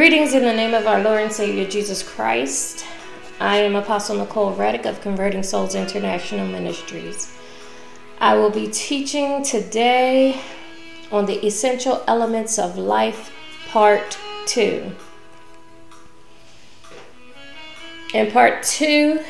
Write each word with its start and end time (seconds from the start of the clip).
Greetings 0.00 0.32
in 0.32 0.44
the 0.44 0.54
name 0.54 0.72
of 0.72 0.86
our 0.86 1.02
Lord 1.02 1.20
and 1.20 1.30
Savior 1.30 1.68
Jesus 1.68 2.02
Christ. 2.02 2.86
I 3.38 3.58
am 3.58 3.76
Apostle 3.76 4.16
Nicole 4.16 4.54
Reddick 4.54 4.86
of 4.86 5.02
Converting 5.02 5.42
Souls 5.42 5.74
International 5.74 6.46
Ministries. 6.46 7.30
I 8.18 8.34
will 8.34 8.48
be 8.48 8.68
teaching 8.68 9.44
today 9.44 10.40
on 11.12 11.26
the 11.26 11.44
essential 11.46 12.02
elements 12.08 12.58
of 12.58 12.78
life, 12.78 13.30
part 13.68 14.18
two. 14.46 14.90
And 18.14 18.32
part 18.32 18.62
two 18.62 19.22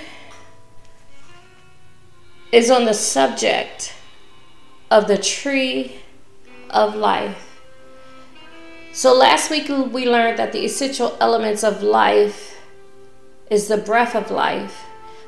is 2.52 2.70
on 2.70 2.84
the 2.84 2.94
subject 2.94 3.92
of 4.88 5.08
the 5.08 5.18
tree 5.18 5.96
of 6.70 6.94
life. 6.94 7.49
So 8.92 9.14
last 9.14 9.50
week 9.50 9.68
we 9.68 10.08
learned 10.08 10.38
that 10.38 10.52
the 10.52 10.64
essential 10.64 11.16
elements 11.20 11.62
of 11.62 11.82
life 11.82 12.60
is 13.48 13.68
the 13.68 13.76
breath 13.76 14.16
of 14.16 14.32
life. 14.32 14.84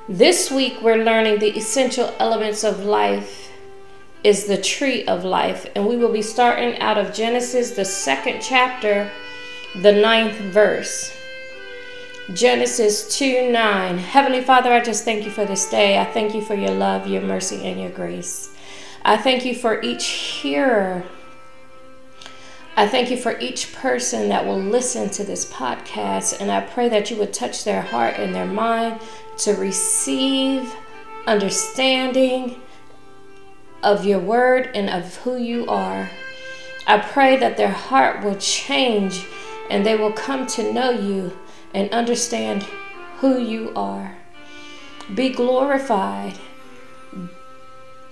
This 0.08 0.50
week 0.50 0.82
we're 0.82 1.04
learning 1.04 1.38
the 1.38 1.56
essential 1.56 2.12
elements 2.18 2.64
of 2.64 2.84
life 2.84 3.52
is 4.24 4.46
the 4.46 4.60
tree 4.60 5.04
of 5.06 5.24
life. 5.24 5.70
And 5.76 5.86
we 5.86 5.96
will 5.96 6.12
be 6.12 6.22
starting 6.22 6.76
out 6.80 6.98
of 6.98 7.14
Genesis, 7.14 7.70
the 7.70 7.84
second 7.84 8.40
chapter, 8.40 9.08
the 9.80 9.92
ninth 9.92 10.36
verse. 10.52 11.16
Genesis 12.34 13.16
2 13.16 13.50
9. 13.52 13.98
Heavenly 13.98 14.42
Father, 14.42 14.72
I 14.72 14.80
just 14.80 15.04
thank 15.04 15.24
you 15.24 15.30
for 15.30 15.44
this 15.44 15.70
day. 15.70 15.98
I 15.98 16.04
thank 16.04 16.34
you 16.34 16.42
for 16.42 16.54
your 16.54 16.70
love, 16.70 17.06
your 17.06 17.22
mercy, 17.22 17.64
and 17.64 17.80
your 17.80 17.90
grace. 17.90 18.50
I 19.04 19.16
thank 19.16 19.44
you 19.44 19.54
for 19.54 19.80
each 19.82 20.06
hearer 20.06 21.04
I 22.74 22.88
thank 22.88 23.10
you 23.10 23.18
for 23.18 23.38
each 23.38 23.74
person 23.74 24.30
that 24.30 24.46
will 24.46 24.58
listen 24.58 25.10
to 25.10 25.24
this 25.24 25.44
podcast, 25.44 26.40
and 26.40 26.50
I 26.50 26.62
pray 26.62 26.88
that 26.88 27.10
you 27.10 27.18
would 27.18 27.34
touch 27.34 27.64
their 27.64 27.82
heart 27.82 28.16
and 28.16 28.34
their 28.34 28.46
mind 28.46 29.02
to 29.38 29.52
receive 29.52 30.74
understanding 31.26 32.62
of 33.82 34.06
your 34.06 34.20
word 34.20 34.70
and 34.74 34.88
of 34.88 35.16
who 35.16 35.36
you 35.36 35.66
are. 35.66 36.08
I 36.86 36.98
pray 36.98 37.36
that 37.36 37.58
their 37.58 37.70
heart 37.70 38.24
will 38.24 38.36
change 38.36 39.26
and 39.68 39.84
they 39.84 39.96
will 39.96 40.12
come 40.12 40.46
to 40.48 40.72
know 40.72 40.90
you 40.90 41.38
and 41.74 41.90
understand 41.90 42.62
who 43.18 43.38
you 43.38 43.72
are. 43.76 44.16
Be 45.14 45.28
glorified. 45.28 46.38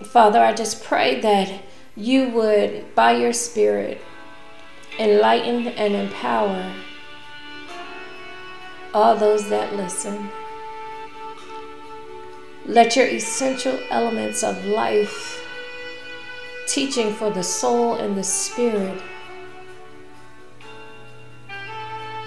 Father, 0.03 0.41
I 0.41 0.53
just 0.53 0.85
pray 0.85 1.21
that 1.21 1.63
you 1.97 2.29
would, 2.29 2.95
by 2.95 3.13
your 3.13 3.33
Spirit, 3.33 4.01
enlighten 5.01 5.69
and 5.69 5.95
empower 5.95 6.71
all 8.93 9.17
those 9.17 9.49
that 9.49 9.75
listen. 9.75 10.29
Let 12.67 12.97
your 12.97 13.07
essential 13.07 13.79
elements 13.91 14.43
of 14.43 14.63
life, 14.67 15.43
teaching 16.69 17.15
for 17.15 17.31
the 17.31 17.43
soul 17.43 17.95
and 17.95 18.15
the 18.15 18.23
spirit, 18.23 19.01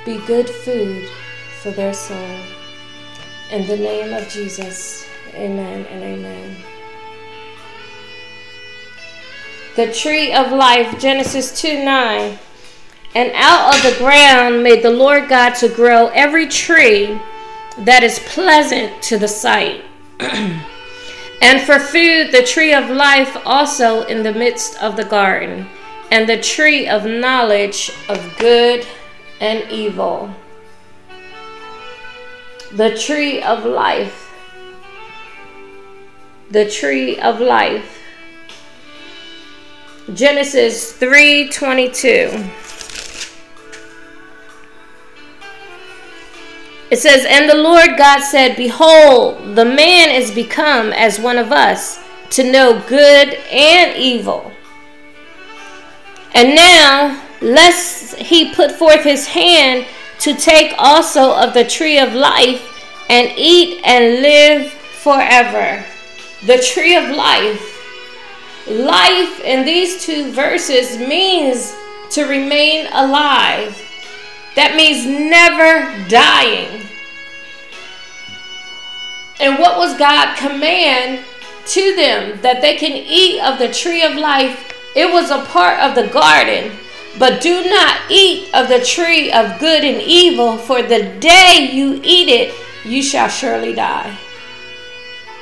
be 0.04 0.18
good 0.26 0.50
food 0.50 1.08
for 1.62 1.70
their 1.70 1.94
soul. 1.94 2.38
In 3.52 3.68
the 3.68 3.78
name 3.78 4.16
of 4.16 4.28
Jesus, 4.30 5.06
amen 5.36 5.86
and 5.86 6.04
amen. 6.04 6.56
The 9.76 9.94
tree 9.94 10.34
of 10.34 10.52
life, 10.52 11.00
Genesis 11.00 11.62
2 11.62 11.84
9. 11.86 12.40
And 13.16 13.32
out 13.36 13.76
of 13.76 13.84
the 13.84 13.98
ground 14.00 14.64
made 14.64 14.82
the 14.82 14.90
Lord 14.90 15.30
God 15.30 15.52
to 15.56 15.70
grow 15.70 16.08
every 16.08 16.48
tree 16.48 17.20
that 17.78 18.04
is 18.04 18.20
pleasant 18.20 19.02
to 19.04 19.18
the 19.18 19.28
sight. 19.28 19.84
and 20.20 21.62
for 21.62 21.80
food, 21.80 22.32
the 22.32 22.44
tree 22.44 22.74
of 22.74 22.90
life 22.90 23.38
also 23.46 24.04
in 24.04 24.24
the 24.24 24.34
midst 24.34 24.82
of 24.82 24.96
the 24.96 25.06
garden, 25.06 25.68
and 26.12 26.28
the 26.28 26.42
tree 26.42 26.88
of 26.88 27.06
knowledge 27.06 27.92
of 28.10 28.36
good 28.38 28.86
and 29.40 29.70
evil. 29.72 30.34
The 32.72 32.98
tree 32.98 33.44
of 33.44 33.66
life. 33.66 34.32
The 36.50 36.70
tree 36.70 37.20
of 37.20 37.40
life. 37.40 38.00
Genesis 40.14 40.92
3:22 40.94 42.73
It 46.94 47.00
says, 47.00 47.26
And 47.28 47.50
the 47.50 47.56
Lord 47.56 47.98
God 47.98 48.22
said, 48.22 48.56
Behold, 48.56 49.56
the 49.56 49.66
man 49.66 50.10
is 50.12 50.30
become 50.30 50.94
as 50.94 51.20
one 51.20 51.40
of 51.40 51.52
us, 51.52 52.00
to 52.30 52.44
know 52.44 52.84
good 52.88 53.34
and 53.34 53.98
evil. 53.98 54.52
And 56.36 56.54
now, 56.54 57.20
lest 57.42 58.16
he 58.18 58.54
put 58.54 58.74
forth 58.74 59.04
his 59.04 59.26
hand 59.26 59.88
to 60.20 60.36
take 60.36 60.76
also 60.78 61.34
of 61.34 61.56
the 61.56 61.64
tree 61.64 61.98
of 61.98 62.14
life 62.14 62.62
and 63.10 63.34
eat 63.40 63.82
and 63.84 64.22
live 64.22 64.72
forever. 64.72 65.84
The 66.46 66.60
tree 66.60 66.96
of 66.96 67.10
life. 67.10 67.72
Life 68.68 69.40
in 69.40 69.66
these 69.66 70.06
two 70.06 70.32
verses 70.32 71.00
means 71.00 71.74
to 72.12 72.26
remain 72.26 72.86
alive. 72.94 73.83
That 74.56 74.76
means 74.76 75.06
never 75.06 75.92
dying. 76.08 76.82
And 79.40 79.60
what 79.60 79.78
was 79.78 79.98
God 79.98 80.38
command 80.38 81.26
to 81.66 81.96
them 81.96 82.40
that 82.42 82.62
they 82.62 82.76
can 82.76 82.92
eat 82.92 83.42
of 83.42 83.58
the 83.58 83.74
tree 83.74 84.04
of 84.04 84.16
life? 84.16 84.74
It 84.96 85.12
was 85.12 85.32
a 85.32 85.46
part 85.46 85.80
of 85.80 85.96
the 85.96 86.08
garden. 86.08 86.72
But 87.18 87.42
do 87.42 87.64
not 87.70 88.10
eat 88.10 88.54
of 88.54 88.68
the 88.68 88.84
tree 88.84 89.32
of 89.32 89.60
good 89.60 89.84
and 89.84 90.02
evil, 90.02 90.58
for 90.58 90.82
the 90.82 91.16
day 91.20 91.70
you 91.72 92.00
eat 92.04 92.30
it, 92.30 92.54
you 92.86 93.04
shall 93.04 93.30
surely 93.30 93.74
die. 93.74 94.18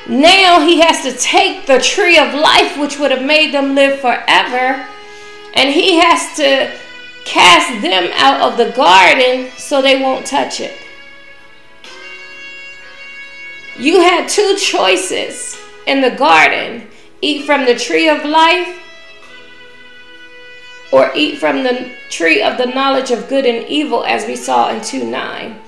Now 0.07 0.59
he 0.65 0.81
has 0.81 1.03
to 1.03 1.13
take 1.17 1.65
the 1.65 1.79
tree 1.79 2.17
of 2.17 2.33
life, 2.33 2.77
which 2.77 2.99
would 2.99 3.11
have 3.11 3.23
made 3.23 3.53
them 3.53 3.75
live 3.75 3.99
forever, 3.99 4.85
and 5.53 5.69
he 5.69 5.99
has 5.99 6.35
to 6.37 6.71
cast 7.25 7.81
them 7.81 8.09
out 8.15 8.41
of 8.41 8.57
the 8.57 8.71
garden 8.75 9.51
so 9.57 9.81
they 9.81 10.01
won't 10.01 10.25
touch 10.25 10.59
it. 10.59 10.77
You 13.77 14.01
had 14.01 14.29
two 14.29 14.57
choices 14.57 15.57
in 15.87 16.01
the 16.01 16.11
garden 16.11 16.87
eat 17.21 17.45
from 17.45 17.65
the 17.65 17.75
tree 17.75 18.09
of 18.09 18.25
life 18.25 18.77
or 20.91 21.11
eat 21.15 21.37
from 21.37 21.63
the 21.63 21.91
tree 22.09 22.41
of 22.41 22.57
the 22.57 22.65
knowledge 22.65 23.11
of 23.11 23.29
good 23.29 23.45
and 23.45 23.65
evil, 23.67 24.03
as 24.03 24.27
we 24.27 24.35
saw 24.35 24.69
in 24.69 24.81
2 24.81 25.05
9. 25.05 25.59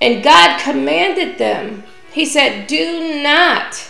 And 0.00 0.22
God 0.22 0.60
commanded 0.60 1.38
them, 1.38 1.82
He 2.12 2.24
said, 2.24 2.68
Do 2.68 3.22
not 3.22 3.88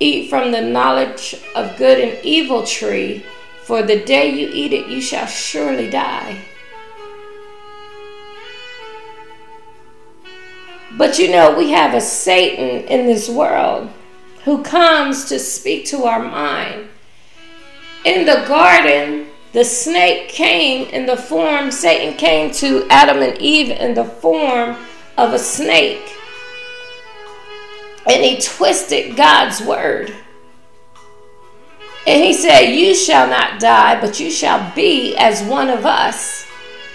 eat 0.00 0.28
from 0.28 0.52
the 0.52 0.60
knowledge 0.60 1.36
of 1.54 1.76
good 1.76 2.00
and 2.00 2.24
evil 2.24 2.64
tree, 2.64 3.24
for 3.68 3.82
the 3.82 4.02
day 4.02 4.30
you 4.30 4.48
eat 4.50 4.72
it, 4.72 4.88
you 4.88 4.98
shall 4.98 5.26
surely 5.26 5.90
die. 5.90 6.38
But 10.96 11.18
you 11.18 11.30
know, 11.30 11.54
we 11.54 11.72
have 11.72 11.92
a 11.92 12.00
Satan 12.00 12.88
in 12.88 13.06
this 13.06 13.28
world 13.28 13.90
who 14.44 14.62
comes 14.62 15.26
to 15.26 15.38
speak 15.38 15.84
to 15.88 16.04
our 16.04 16.18
mind. 16.18 16.88
In 18.06 18.24
the 18.24 18.42
garden, 18.48 19.26
the 19.52 19.64
snake 19.64 20.30
came 20.30 20.88
in 20.88 21.04
the 21.04 21.18
form, 21.18 21.70
Satan 21.70 22.16
came 22.16 22.50
to 22.52 22.86
Adam 22.88 23.18
and 23.18 23.36
Eve 23.36 23.68
in 23.68 23.92
the 23.92 24.04
form 24.04 24.78
of 25.18 25.34
a 25.34 25.38
snake. 25.38 26.10
And 28.06 28.24
he 28.24 28.40
twisted 28.40 29.14
God's 29.14 29.60
word. 29.60 30.14
And 32.06 32.22
he 32.22 32.32
said, 32.32 32.70
You 32.70 32.94
shall 32.94 33.28
not 33.28 33.60
die, 33.60 34.00
but 34.00 34.18
you 34.18 34.30
shall 34.30 34.74
be 34.74 35.16
as 35.16 35.42
one 35.42 35.68
of 35.68 35.84
us, 35.84 36.46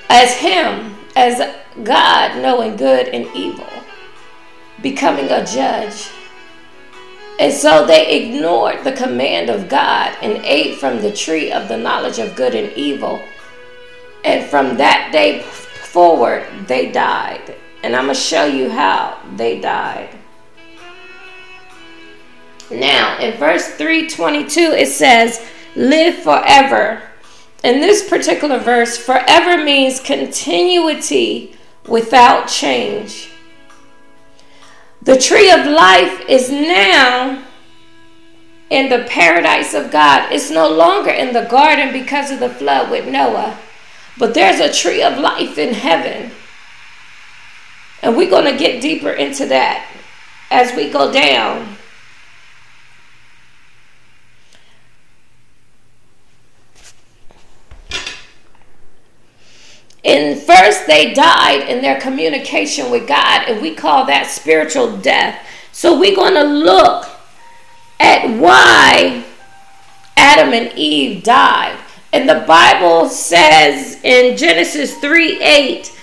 as 0.09 0.33
him, 0.35 0.95
as 1.15 1.55
God, 1.83 2.41
knowing 2.41 2.75
good 2.75 3.07
and 3.09 3.27
evil 3.35 3.67
becoming 4.83 5.31
a 5.31 5.43
judge. 5.45 6.11
And 7.39 7.51
so 7.51 7.87
they 7.87 8.21
ignored 8.21 8.83
the 8.83 8.91
command 8.91 9.49
of 9.49 9.67
God 9.67 10.15
and 10.21 10.45
ate 10.45 10.77
from 10.77 11.01
the 11.01 11.11
tree 11.11 11.51
of 11.51 11.67
the 11.67 11.77
knowledge 11.77 12.19
of 12.19 12.35
good 12.35 12.53
and 12.53 12.71
evil. 12.77 13.19
And 14.23 14.47
from 14.49 14.77
that 14.77 15.09
day 15.11 15.41
forward, 15.41 16.47
they 16.67 16.91
died. 16.91 17.55
And 17.81 17.95
I'm 17.95 18.05
going 18.05 18.15
to 18.15 18.21
show 18.21 18.45
you 18.45 18.69
how 18.69 19.19
they 19.35 19.59
died. 19.59 20.09
Now, 22.79 23.19
in 23.19 23.37
verse 23.37 23.67
322, 23.67 24.59
it 24.59 24.87
says, 24.87 25.41
Live 25.75 26.15
forever. 26.15 27.01
In 27.63 27.79
this 27.79 28.07
particular 28.07 28.59
verse, 28.59 28.97
forever 28.97 29.63
means 29.63 29.99
continuity 29.99 31.55
without 31.87 32.47
change. 32.47 33.29
The 35.01 35.17
tree 35.17 35.51
of 35.51 35.65
life 35.65 36.29
is 36.29 36.49
now 36.49 37.43
in 38.69 38.89
the 38.89 39.05
paradise 39.09 39.73
of 39.73 39.91
God. 39.91 40.31
It's 40.31 40.49
no 40.49 40.69
longer 40.69 41.11
in 41.11 41.33
the 41.33 41.45
garden 41.45 41.93
because 41.93 42.31
of 42.31 42.39
the 42.39 42.49
flood 42.49 42.89
with 42.89 43.07
Noah, 43.07 43.59
but 44.17 44.33
there's 44.33 44.59
a 44.59 44.73
tree 44.73 45.03
of 45.03 45.19
life 45.19 45.57
in 45.57 45.73
heaven. 45.73 46.31
And 48.01 48.17
we're 48.17 48.29
going 48.29 48.51
to 48.51 48.57
get 48.57 48.81
deeper 48.81 49.11
into 49.11 49.45
that 49.47 49.89
as 50.51 50.75
we 50.75 50.89
go 50.89 51.11
down. 51.11 51.72
And 60.05 60.39
first, 60.39 60.85
they 60.85 61.13
died 61.13 61.69
in 61.69 61.81
their 61.81 61.99
communication 61.99 62.91
with 62.91 63.07
God, 63.07 63.47
and 63.47 63.61
we 63.61 63.73
call 63.73 64.05
that 64.05 64.27
spiritual 64.27 64.97
death. 64.97 65.47
So, 65.71 65.97
we're 65.97 66.15
going 66.15 66.33
to 66.33 66.43
look 66.43 67.07
at 67.99 68.37
why 68.37 69.23
Adam 70.17 70.53
and 70.53 70.77
Eve 70.77 71.23
died. 71.23 71.79
And 72.11 72.29
the 72.29 72.43
Bible 72.45 73.09
says 73.09 73.99
in 74.03 74.37
Genesis 74.37 74.97
3 74.99 75.41
8, 75.41 75.99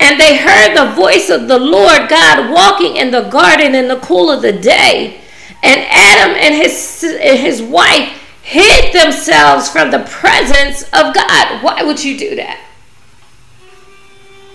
and 0.00 0.18
they 0.18 0.36
heard 0.36 0.76
the 0.76 0.94
voice 0.94 1.30
of 1.30 1.46
the 1.46 1.58
Lord 1.58 2.08
God 2.08 2.50
walking 2.50 2.96
in 2.96 3.10
the 3.10 3.28
garden 3.28 3.74
in 3.74 3.88
the 3.88 4.00
cool 4.00 4.30
of 4.30 4.42
the 4.42 4.52
day. 4.52 5.20
And 5.62 5.80
Adam 5.80 6.36
and 6.36 6.54
his, 6.54 7.04
and 7.04 7.38
his 7.38 7.62
wife 7.62 8.20
hid 8.42 8.92
themselves 8.92 9.70
from 9.70 9.90
the 9.90 10.00
presence 10.00 10.82
of 10.92 11.14
God. 11.14 11.62
Why 11.62 11.82
would 11.82 12.02
you 12.02 12.18
do 12.18 12.36
that? 12.36 12.60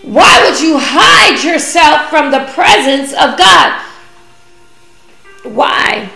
Why 0.02 0.44
would 0.44 0.62
you 0.62 0.78
hide 0.80 1.44
yourself 1.44 2.10
from 2.10 2.32
the 2.32 2.50
presence 2.54 3.12
of 3.12 3.38
God? 3.38 3.82
Why? 5.44 6.10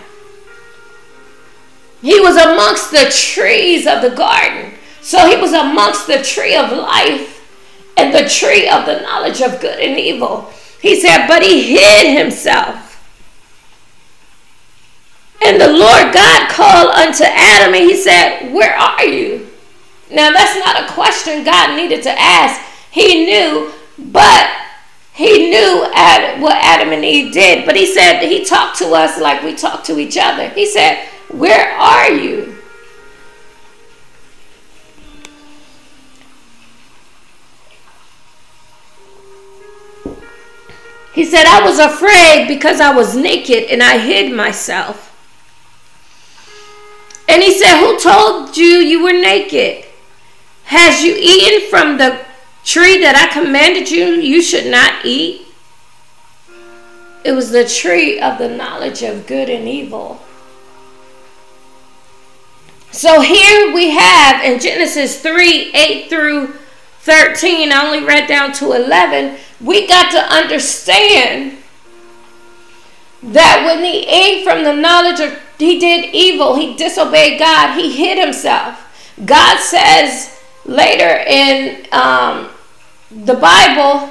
He 2.02 2.20
was 2.20 2.36
amongst 2.36 2.90
the 2.90 3.10
trees 3.10 3.86
of 3.86 4.02
the 4.02 4.10
garden. 4.10 4.72
So 5.00 5.28
he 5.28 5.36
was 5.36 5.52
amongst 5.52 6.06
the 6.06 6.22
tree 6.22 6.54
of 6.56 6.72
life 6.72 7.42
and 7.96 8.14
the 8.14 8.28
tree 8.28 8.68
of 8.68 8.86
the 8.86 9.00
knowledge 9.00 9.40
of 9.40 9.60
good 9.60 9.78
and 9.78 9.98
evil. 9.98 10.50
He 10.80 11.00
said, 11.00 11.26
but 11.26 11.42
he 11.42 11.76
hid 11.76 12.18
himself. 12.18 12.84
And 15.44 15.60
the 15.60 15.68
Lord 15.68 16.12
God 16.14 16.48
called 16.50 16.94
unto 16.94 17.24
Adam 17.24 17.74
and 17.74 17.84
he 17.84 17.96
said, 17.96 18.52
Where 18.52 18.74
are 18.74 19.04
you? 19.04 19.46
Now, 20.10 20.32
that's 20.32 20.58
not 20.58 20.82
a 20.82 20.92
question 20.92 21.44
God 21.44 21.76
needed 21.76 22.02
to 22.04 22.10
ask. 22.10 22.60
He 22.94 23.26
knew, 23.26 23.72
but 23.98 24.48
he 25.14 25.50
knew 25.50 25.80
what 26.40 26.56
Adam 26.62 26.92
and 26.92 27.04
Eve 27.04 27.32
did. 27.32 27.66
But 27.66 27.74
he 27.74 27.86
said, 27.86 28.20
He 28.20 28.44
talked 28.44 28.78
to 28.78 28.92
us 28.92 29.20
like 29.20 29.42
we 29.42 29.56
talk 29.56 29.82
to 29.84 29.98
each 29.98 30.16
other. 30.16 30.48
He 30.50 30.64
said, 30.64 31.04
Where 31.28 31.72
are 31.76 32.12
you? 32.12 32.56
He 41.12 41.24
said, 41.24 41.46
I 41.46 41.68
was 41.68 41.80
afraid 41.80 42.46
because 42.46 42.80
I 42.80 42.94
was 42.94 43.16
naked 43.16 43.64
and 43.70 43.82
I 43.82 43.98
hid 43.98 44.32
myself. 44.32 45.10
And 47.28 47.42
he 47.42 47.58
said, 47.58 47.80
Who 47.80 47.98
told 47.98 48.56
you 48.56 48.66
you 48.66 49.02
were 49.02 49.12
naked? 49.12 49.84
Has 50.66 51.02
you 51.02 51.16
eaten 51.18 51.68
from 51.68 51.98
the 51.98 52.23
tree 52.64 52.98
that 53.00 53.16
I 53.16 53.32
commanded 53.32 53.90
you 53.90 54.06
you 54.06 54.42
should 54.42 54.66
not 54.66 55.04
eat? 55.04 55.46
It 57.24 57.32
was 57.32 57.50
the 57.50 57.64
tree 57.64 58.20
of 58.20 58.38
the 58.38 58.48
knowledge 58.48 59.02
of 59.02 59.26
good 59.26 59.48
and 59.48 59.68
evil. 59.68 60.20
So 62.90 63.22
here 63.22 63.74
we 63.74 63.90
have 63.90 64.44
in 64.44 64.60
Genesis 64.60 65.20
3 65.20 65.72
8 65.74 66.08
through 66.08 66.54
13, 67.00 67.72
I 67.72 67.84
only 67.84 68.02
read 68.02 68.28
down 68.28 68.52
to 68.54 68.72
11. 68.72 69.36
We 69.60 69.86
got 69.86 70.10
to 70.12 70.34
understand 70.34 71.58
that 73.22 73.64
when 73.66 73.84
he 73.84 74.06
ate 74.06 74.44
from 74.44 74.64
the 74.64 74.74
knowledge 74.74 75.20
of, 75.20 75.38
he 75.58 75.78
did 75.78 76.14
evil, 76.14 76.56
he 76.56 76.76
disobeyed 76.76 77.38
God, 77.38 77.76
he 77.78 77.92
hid 77.92 78.18
himself. 78.18 78.80
God 79.24 79.58
says 79.60 80.40
later 80.64 81.24
in 81.26 81.86
um, 81.92 82.48
the 83.14 83.34
Bible 83.34 84.10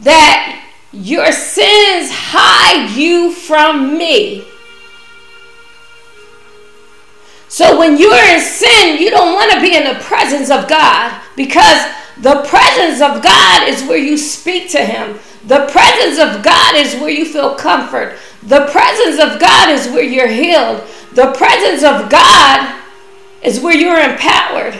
that 0.00 0.64
your 0.92 1.32
sins 1.32 2.10
hide 2.12 2.96
you 2.96 3.32
from 3.32 3.98
me. 3.98 4.44
So 7.48 7.78
when 7.78 7.98
you're 7.98 8.14
in 8.14 8.40
sin, 8.40 9.00
you 9.00 9.10
don't 9.10 9.34
want 9.34 9.52
to 9.52 9.60
be 9.60 9.76
in 9.76 9.84
the 9.84 10.00
presence 10.00 10.50
of 10.50 10.68
God 10.68 11.20
because 11.36 11.84
the 12.20 12.42
presence 12.48 13.00
of 13.00 13.22
God 13.22 13.68
is 13.68 13.82
where 13.82 13.98
you 13.98 14.16
speak 14.16 14.70
to 14.70 14.84
Him. 14.84 15.18
The 15.46 15.66
presence 15.70 16.18
of 16.18 16.42
God 16.42 16.76
is 16.76 16.94
where 16.94 17.10
you 17.10 17.24
feel 17.24 17.54
comfort. 17.54 18.18
The 18.42 18.66
presence 18.66 19.20
of 19.20 19.40
God 19.40 19.70
is 19.70 19.88
where 19.88 20.02
you're 20.02 20.28
healed. 20.28 20.82
The 21.12 21.32
presence 21.32 21.82
of 21.82 22.10
God 22.10 22.82
is 23.42 23.60
where 23.60 23.76
you're 23.76 24.00
empowered. 24.00 24.74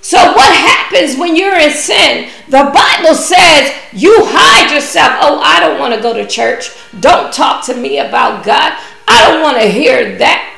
So, 0.00 0.18
what 0.18 0.54
happens 0.56 1.16
when 1.16 1.36
you're 1.36 1.58
in 1.58 1.72
sin? 1.72 2.30
The 2.48 2.70
Bible 2.72 3.14
says 3.14 3.74
you 3.92 4.14
hide 4.20 4.72
yourself. 4.72 5.12
Oh, 5.20 5.40
I 5.42 5.60
don't 5.60 5.78
want 5.78 5.94
to 5.94 6.00
go 6.00 6.14
to 6.14 6.26
church. 6.26 6.70
Don't 7.00 7.32
talk 7.32 7.64
to 7.66 7.74
me 7.74 7.98
about 7.98 8.44
God. 8.44 8.78
I 9.08 9.28
don't 9.28 9.42
want 9.42 9.58
to 9.58 9.68
hear 9.68 10.16
that. 10.18 10.54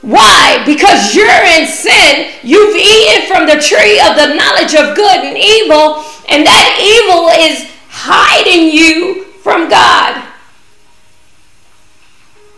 Why? 0.00 0.62
Because 0.64 1.14
you're 1.14 1.28
in 1.28 1.66
sin. 1.66 2.32
You've 2.42 2.74
eaten 2.74 3.28
from 3.28 3.46
the 3.46 3.60
tree 3.60 4.00
of 4.00 4.16
the 4.16 4.34
knowledge 4.34 4.74
of 4.74 4.96
good 4.96 5.20
and 5.20 5.36
evil, 5.36 6.02
and 6.28 6.46
that 6.46 6.80
evil 6.80 7.28
is 7.28 7.68
hiding 7.90 8.72
you 8.72 9.24
from 9.44 9.68
God. 9.68 10.26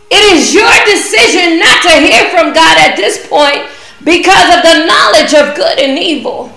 It 0.09 0.37
is 0.37 0.53
your 0.53 0.71
decision 0.85 1.59
not 1.59 1.81
to 1.83 1.99
hear 1.99 2.29
from 2.29 2.53
God 2.53 2.77
at 2.77 2.95
this 2.95 3.27
point 3.27 3.67
because 4.03 4.55
of 4.55 4.63
the 4.63 4.85
knowledge 4.85 5.33
of 5.33 5.55
good 5.55 5.79
and 5.79 5.97
evil. 5.97 6.51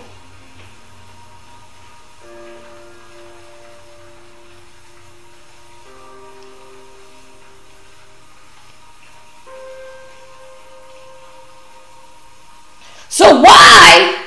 So, 13.08 13.40
why 13.40 14.24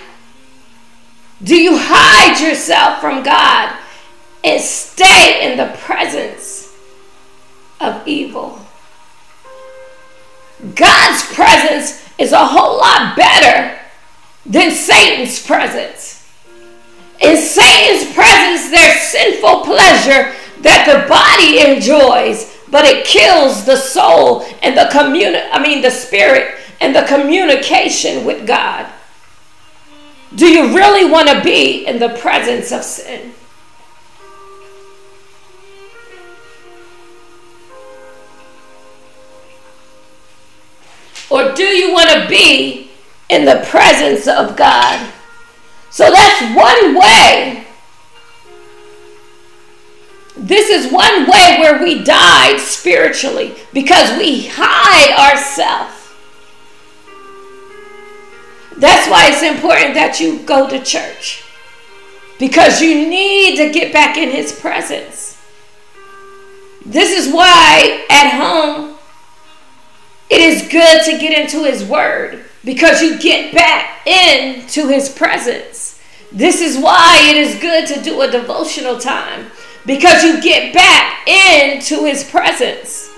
do 1.43 1.55
you 1.55 1.77
hide 1.77 2.39
yourself 2.39 3.01
from 3.01 3.21
God 3.21 3.77
and 4.43 4.61
stay 4.61 5.51
in 5.51 5.57
the 5.57 5.77
presence 5.77 6.75
of 7.79 8.07
evil? 8.07 8.59
God's 10.75 11.21
presence 11.33 12.09
is 12.19 12.33
a 12.33 12.45
whole 12.45 12.77
lot 12.77 13.15
better 13.15 13.79
than 14.45 14.71
Satan's 14.71 15.43
presence. 15.45 16.29
In 17.21 17.38
Satan's 17.38 18.13
presence, 18.13 18.69
there's 18.69 19.01
sinful 19.01 19.61
pleasure 19.61 20.35
that 20.61 20.85
the 20.85 21.07
body 21.07 21.59
enjoys, 21.71 22.57
but 22.69 22.85
it 22.85 23.05
kills 23.05 23.65
the 23.65 23.77
soul 23.77 24.45
and 24.61 24.77
the 24.77 24.89
communi- 24.91 25.49
I 25.51 25.61
mean 25.61 25.81
the 25.81 25.91
spirit 25.91 26.55
and 26.81 26.95
the 26.95 27.03
communication 27.03 28.25
with 28.25 28.45
God. 28.45 28.85
Do 30.35 30.47
you 30.47 30.75
really 30.75 31.09
want 31.09 31.29
to 31.29 31.41
be 31.41 31.85
in 31.85 31.99
the 31.99 32.09
presence 32.09 32.71
of 32.71 32.83
sin? 32.83 33.33
Or 41.29 41.53
do 41.53 41.63
you 41.63 41.93
want 41.93 42.09
to 42.09 42.27
be 42.27 42.89
in 43.29 43.45
the 43.45 43.63
presence 43.67 44.27
of 44.27 44.57
God? 44.57 45.13
So 45.91 46.09
that's 46.09 46.55
one 46.55 46.95
way. 46.95 47.65
This 50.38 50.69
is 50.69 50.91
one 50.91 51.29
way 51.29 51.57
where 51.59 51.83
we 51.83 52.03
died 52.03 52.59
spiritually 52.59 53.55
because 53.74 54.17
we 54.17 54.48
hide 54.51 55.31
ourselves. 55.31 55.95
That's 58.77 59.09
why 59.09 59.29
it's 59.29 59.43
important 59.43 59.93
that 59.95 60.19
you 60.21 60.39
go 60.39 60.69
to 60.69 60.81
church. 60.81 61.43
Because 62.39 62.81
you 62.81 63.09
need 63.09 63.57
to 63.57 63.71
get 63.71 63.91
back 63.91 64.17
in 64.17 64.29
His 64.29 64.57
presence. 64.57 65.38
This 66.86 67.12
is 67.12 67.33
why 67.33 68.05
at 68.09 68.29
home 68.39 68.88
it 70.29 70.39
is 70.41 70.69
good 70.69 71.03
to 71.05 71.17
get 71.17 71.38
into 71.38 71.63
His 71.63 71.83
Word 71.83 72.45
because 72.63 73.01
you 73.01 73.19
get 73.19 73.53
back 73.53 74.05
into 74.07 74.88
His 74.88 75.09
presence. 75.09 76.00
This 76.31 76.62
is 76.62 76.77
why 76.77 77.19
it 77.29 77.38
is 77.38 77.59
good 77.59 77.88
to 77.88 78.01
do 78.01 78.21
a 78.21 78.29
devotional 78.29 79.00
time 79.00 79.48
because 79.86 80.24
you 80.24 80.41
get 80.41 80.74
back 80.74 81.27
into 81.27 82.05
his 82.05 82.24
presence. 82.24 83.09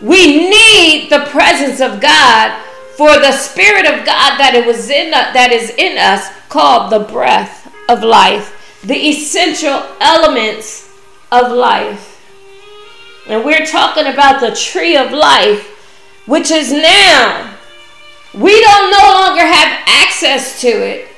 We 0.00 0.48
need 0.50 1.10
the 1.10 1.26
presence 1.30 1.80
of 1.80 2.00
God 2.00 2.60
for 2.96 3.18
the 3.18 3.32
spirit 3.32 3.86
of 3.86 4.04
God 4.04 4.38
that 4.38 4.54
it 4.54 4.66
was 4.66 4.90
in 4.90 5.12
that 5.12 5.52
is 5.52 5.70
in 5.70 5.98
us 5.98 6.28
called 6.48 6.90
the 6.90 7.00
breath 7.12 7.72
of 7.88 8.02
life, 8.02 8.80
the 8.84 8.96
essential 8.96 9.84
elements 10.00 10.92
of 11.30 11.52
life. 11.52 12.16
And 13.28 13.44
we're 13.44 13.66
talking 13.66 14.06
about 14.06 14.40
the 14.40 14.56
tree 14.56 14.96
of 14.96 15.12
life, 15.12 15.77
which 16.28 16.50
is 16.50 16.70
now. 16.70 17.56
We 18.34 18.60
don't 18.60 18.90
no 18.90 19.24
longer 19.24 19.40
have 19.40 19.82
access 19.86 20.60
to 20.60 20.68
it, 20.68 21.08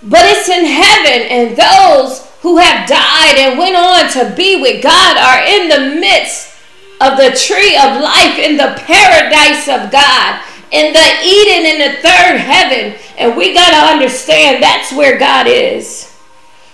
but 0.00 0.20
it's 0.22 0.48
in 0.48 0.64
heaven, 0.64 1.26
and 1.28 1.56
those 1.56 2.30
who 2.40 2.56
have 2.58 2.88
died 2.88 3.36
and 3.36 3.58
went 3.58 3.74
on 3.74 4.08
to 4.12 4.34
be 4.36 4.62
with 4.62 4.82
God 4.82 5.16
are 5.18 5.44
in 5.44 5.68
the 5.68 6.00
midst 6.00 6.54
of 7.00 7.18
the 7.18 7.36
tree 7.36 7.74
of 7.74 8.00
life 8.00 8.38
in 8.38 8.56
the 8.56 8.78
paradise 8.86 9.66
of 9.66 9.90
God, 9.90 10.40
in 10.70 10.92
the 10.92 11.08
Eden 11.24 11.66
in 11.66 11.78
the 11.80 12.00
third 12.00 12.38
heaven. 12.38 12.98
And 13.18 13.36
we 13.36 13.52
got 13.54 13.70
to 13.70 13.92
understand 13.92 14.62
that's 14.62 14.92
where 14.92 15.18
God 15.18 15.46
is. 15.48 16.16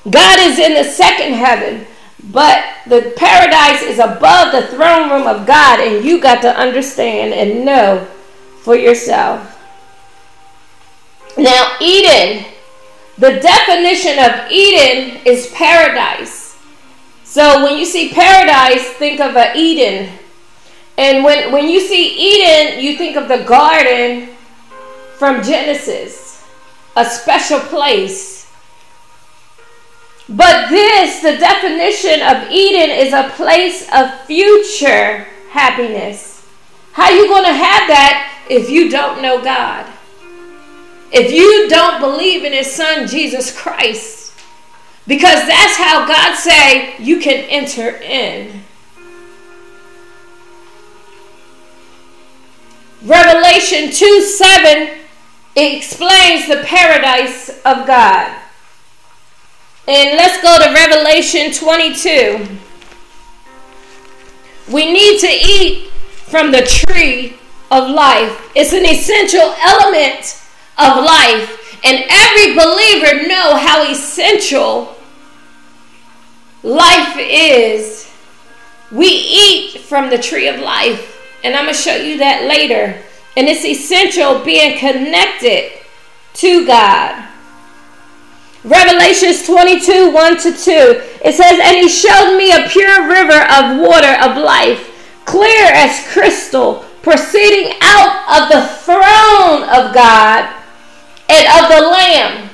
God 0.09 0.39
is 0.41 0.59
in 0.59 0.75
the 0.75 0.85
second 0.85 1.33
heaven, 1.33 1.87
but 2.33 2.65
the 2.87 3.13
paradise 3.17 3.83
is 3.83 3.99
above 3.99 4.53
the 4.53 4.67
throne 4.69 5.11
room 5.11 5.27
of 5.27 5.47
God, 5.47 5.81
and 5.81 6.05
you 6.05 6.21
got 6.21 6.43
to 6.43 6.57
understand 6.57 7.35
and 7.35 7.65
know 7.65 8.07
for 8.63 8.77
yourself. 8.77 9.59
Now, 11.37 11.77
Eden, 11.81 12.45
the 13.19 13.41
definition 13.41 14.19
of 14.19 14.51
Eden 14.51 15.21
is 15.25 15.51
paradise. 15.55 16.59
So 17.25 17.65
when 17.65 17.79
you 17.79 17.85
see 17.85 18.13
paradise, 18.13 18.85
think 18.95 19.21
of 19.21 19.37
a 19.37 19.53
Eden. 19.57 20.13
And 20.99 21.25
when, 21.25 21.53
when 21.53 21.69
you 21.69 21.81
see 21.81 22.15
Eden, 22.17 22.83
you 22.83 22.97
think 22.99 23.17
of 23.17 23.29
the 23.29 23.45
garden 23.45 24.29
from 25.17 25.43
Genesis, 25.43 26.45
a 26.97 27.05
special 27.05 27.61
place 27.61 28.40
but 30.31 30.69
this, 30.69 31.23
the 31.23 31.37
definition 31.39 32.23
of 32.23 32.49
Eden, 32.51 32.91
is 32.91 33.13
a 33.13 33.31
place 33.31 33.89
of 33.93 34.13
future 34.27 35.27
happiness. 35.51 36.47
How 36.93 37.11
you 37.11 37.27
going 37.27 37.45
to 37.45 37.53
have 37.53 37.89
that 37.89 38.45
if 38.49 38.71
you 38.71 38.89
don't 38.89 39.23
know 39.23 39.43
God? 39.43 39.91
If 41.13 41.33
you 41.33 41.69
don't 41.69 42.01
believe 42.01 42.45
in 42.45 42.53
his 42.53 42.73
son 42.73 43.09
Jesus 43.09 43.57
Christ? 43.57 44.33
Because 45.09 45.47
that's 45.49 45.77
how 45.77 46.07
God 46.07 46.37
say 46.37 46.97
you 46.99 47.19
can 47.19 47.45
enter 47.51 47.97
in. 47.97 48.63
Revelation 53.03 53.91
2 53.91 54.21
7 54.21 54.99
explains 55.57 56.47
the 56.47 56.63
paradise 56.65 57.49
of 57.65 57.87
God. 57.87 58.41
And 59.91 60.17
let's 60.17 60.41
go 60.41 60.57
to 60.57 60.73
Revelation 60.73 61.53
22. 61.53 62.47
We 64.71 64.93
need 64.93 65.19
to 65.19 65.27
eat 65.27 65.89
from 66.29 66.53
the 66.53 66.63
tree 66.63 67.37
of 67.73 67.91
life. 67.91 68.53
It's 68.55 68.73
an 68.73 68.87
essential 68.87 69.53
element 69.61 70.41
of 70.79 71.05
life. 71.05 71.81
And 71.83 72.05
every 72.09 72.55
believer 72.55 73.27
know 73.27 73.57
how 73.57 73.83
essential 73.91 74.95
life 76.63 77.17
is. 77.19 78.09
We 78.93 79.09
eat 79.09 79.81
from 79.81 80.09
the 80.09 80.19
tree 80.19 80.47
of 80.47 80.61
life. 80.61 81.21
And 81.43 81.57
I'm 81.57 81.65
going 81.65 81.75
to 81.75 81.83
show 81.83 81.97
you 81.97 82.19
that 82.19 82.45
later. 82.45 83.03
And 83.37 83.49
it's 83.49 83.65
essential 83.65 84.45
being 84.45 84.79
connected 84.79 85.73
to 86.35 86.65
God. 86.65 87.30
Revelations 89.11 89.45
22 89.45 90.13
1 90.13 90.37
to 90.37 90.53
2. 90.53 90.53
It 91.25 91.35
says, 91.35 91.59
And 91.61 91.77
he 91.77 91.89
showed 91.89 92.37
me 92.37 92.53
a 92.53 92.69
pure 92.69 93.09
river 93.09 93.43
of 93.51 93.81
water 93.81 94.15
of 94.23 94.37
life, 94.37 95.21
clear 95.25 95.67
as 95.67 96.07
crystal, 96.13 96.85
proceeding 97.03 97.77
out 97.83 98.43
of 98.43 98.49
the 98.49 98.69
throne 98.85 99.63
of 99.65 99.93
God 99.93 100.55
and 101.29 101.47
of 101.59 101.71
the 101.71 101.89
Lamb. 101.89 102.51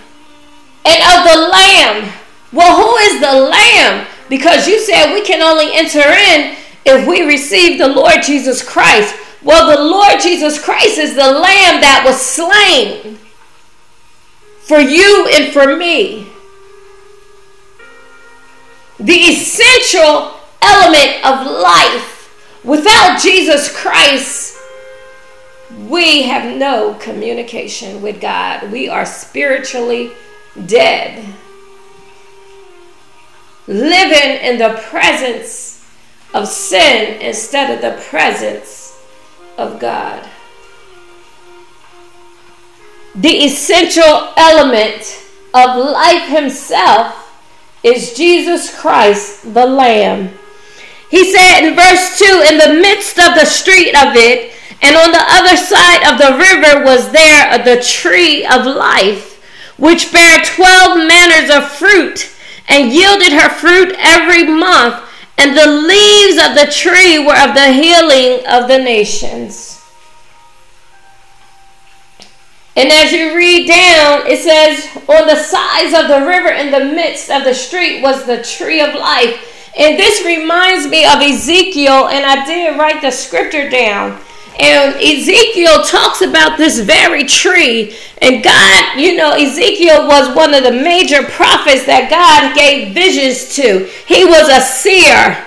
And 0.87 1.03
of 1.03 1.31
the 1.31 1.49
Lamb. 1.51 2.13
Well, 2.53 2.75
who 2.75 2.97
is 3.05 3.21
the 3.21 3.35
Lamb? 3.35 4.07
Because 4.31 4.67
you 4.67 4.81
said 4.81 5.13
we 5.13 5.23
can 5.23 5.43
only 5.43 5.75
enter 5.75 6.01
in 6.01 6.57
if 6.87 7.07
we 7.07 7.21
receive 7.21 7.79
the 7.79 7.89
Lord 7.89 8.23
Jesus 8.23 8.67
Christ. 8.67 9.15
Well, 9.43 9.77
the 9.77 9.83
Lord 9.83 10.21
Jesus 10.23 10.63
Christ 10.63 10.97
is 10.97 11.17
the 11.17 11.33
Lamb 11.33 11.83
that 11.83 12.03
was 12.07 12.19
slain 12.19 13.19
for 14.61 14.79
you 14.79 15.29
and 15.31 15.53
for 15.53 15.77
me. 15.77 16.26
The 18.99 19.13
essential 19.13 20.35
element 20.63 21.25
of 21.25 21.47
life. 21.47 22.63
Without 22.65 23.21
Jesus 23.21 23.75
Christ, 23.77 24.59
we 25.89 26.23
have 26.23 26.57
no 26.57 26.95
communication 26.95 28.03
with 28.03 28.21
God. 28.21 28.73
We 28.73 28.89
are 28.89 29.07
spiritually 29.07 30.13
dead. 30.67 31.25
Living 33.69 34.41
in 34.43 34.59
the 34.59 34.81
presence 34.89 35.85
of 36.35 36.49
sin 36.49 37.21
instead 37.21 37.71
of 37.71 37.81
the 37.81 38.03
presence 38.03 39.01
of 39.59 39.79
God 39.79 40.29
the 43.17 43.45
essential 43.45 44.33
element 44.37 45.23
of 45.55 45.77
life 45.77 46.29
himself 46.29 47.26
is 47.87 48.15
Jesus 48.15 48.77
Christ, 48.79 49.55
the 49.55 49.65
Lamb. 49.65 50.37
He 51.09 51.33
said 51.33 51.61
in 51.69 51.77
verse 51.77 52.19
2 52.19 52.45
In 52.51 52.59
the 52.59 52.81
midst 52.81 53.19
of 53.19 53.35
the 53.35 53.45
street 53.45 53.95
of 53.95 54.17
it, 54.17 54.53
and 54.83 54.97
on 54.97 55.13
the 55.13 55.25
other 55.25 55.57
side 55.57 56.03
of 56.11 56.19
the 56.19 56.37
river 56.37 56.85
was 56.85 57.13
there 57.13 57.37
the 57.67 57.83
tree 57.83 58.45
of 58.45 58.67
life, 58.67 59.43
which 59.79 60.13
bare 60.13 60.45
twelve 60.45 60.99
manners 60.99 61.55
of 61.55 61.71
fruit, 61.71 62.31
and 62.69 62.93
yielded 62.93 63.33
her 63.33 63.49
fruit 63.49 63.95
every 63.99 64.45
month, 64.45 65.03
and 65.39 65.57
the 65.57 65.67
leaves 65.67 66.39
of 66.39 66.55
the 66.55 66.71
tree 66.73 67.19
were 67.19 67.37
of 67.37 67.55
the 67.55 67.73
healing 67.73 68.47
of 68.47 68.69
the 68.69 68.79
nations. 68.79 69.76
And 72.77 72.91
as 72.93 73.11
you 73.11 73.35
read 73.35 73.67
down, 73.67 74.27
it 74.27 74.43
says, 74.43 74.87
On 75.09 75.27
the 75.27 75.37
sides 75.37 75.95
of 75.95 76.09
the 76.09 76.27
river 76.27 76.51
in 76.51 76.71
the 76.71 76.95
midst 76.95 77.31
of 77.31 77.45
the 77.45 77.55
street 77.55 78.03
was 78.03 78.27
the 78.27 78.43
tree 78.43 78.83
of 78.83 78.95
life. 78.95 79.73
And 79.79 79.99
this 79.99 80.25
reminds 80.25 80.87
me 80.87 81.05
of 81.05 81.21
Ezekiel, 81.21 82.09
and 82.09 82.25
I 82.25 82.45
did 82.45 82.79
write 82.79 83.01
the 83.01 83.11
scripture 83.11 83.69
down. 83.71 84.21
And 84.59 84.95
Ezekiel 84.97 85.85
talks 85.85 86.23
about 86.23 86.57
this 86.57 86.79
very 86.81 87.25
tree. 87.25 87.97
And 88.23 88.43
God, 88.43 88.99
you 88.99 89.17
know, 89.17 89.33
Ezekiel 89.33 90.07
was 90.07 90.35
one 90.35 90.55
of 90.55 90.63
the 90.63 90.73
major 90.73 91.23
prophets 91.23 91.85
that 91.87 92.09
God 92.09 92.57
gave 92.57 92.95
visions 92.95 93.55
to. 93.57 93.91
He 94.07 94.25
was 94.25 94.49
a 94.49 94.61
seer. 94.61 95.45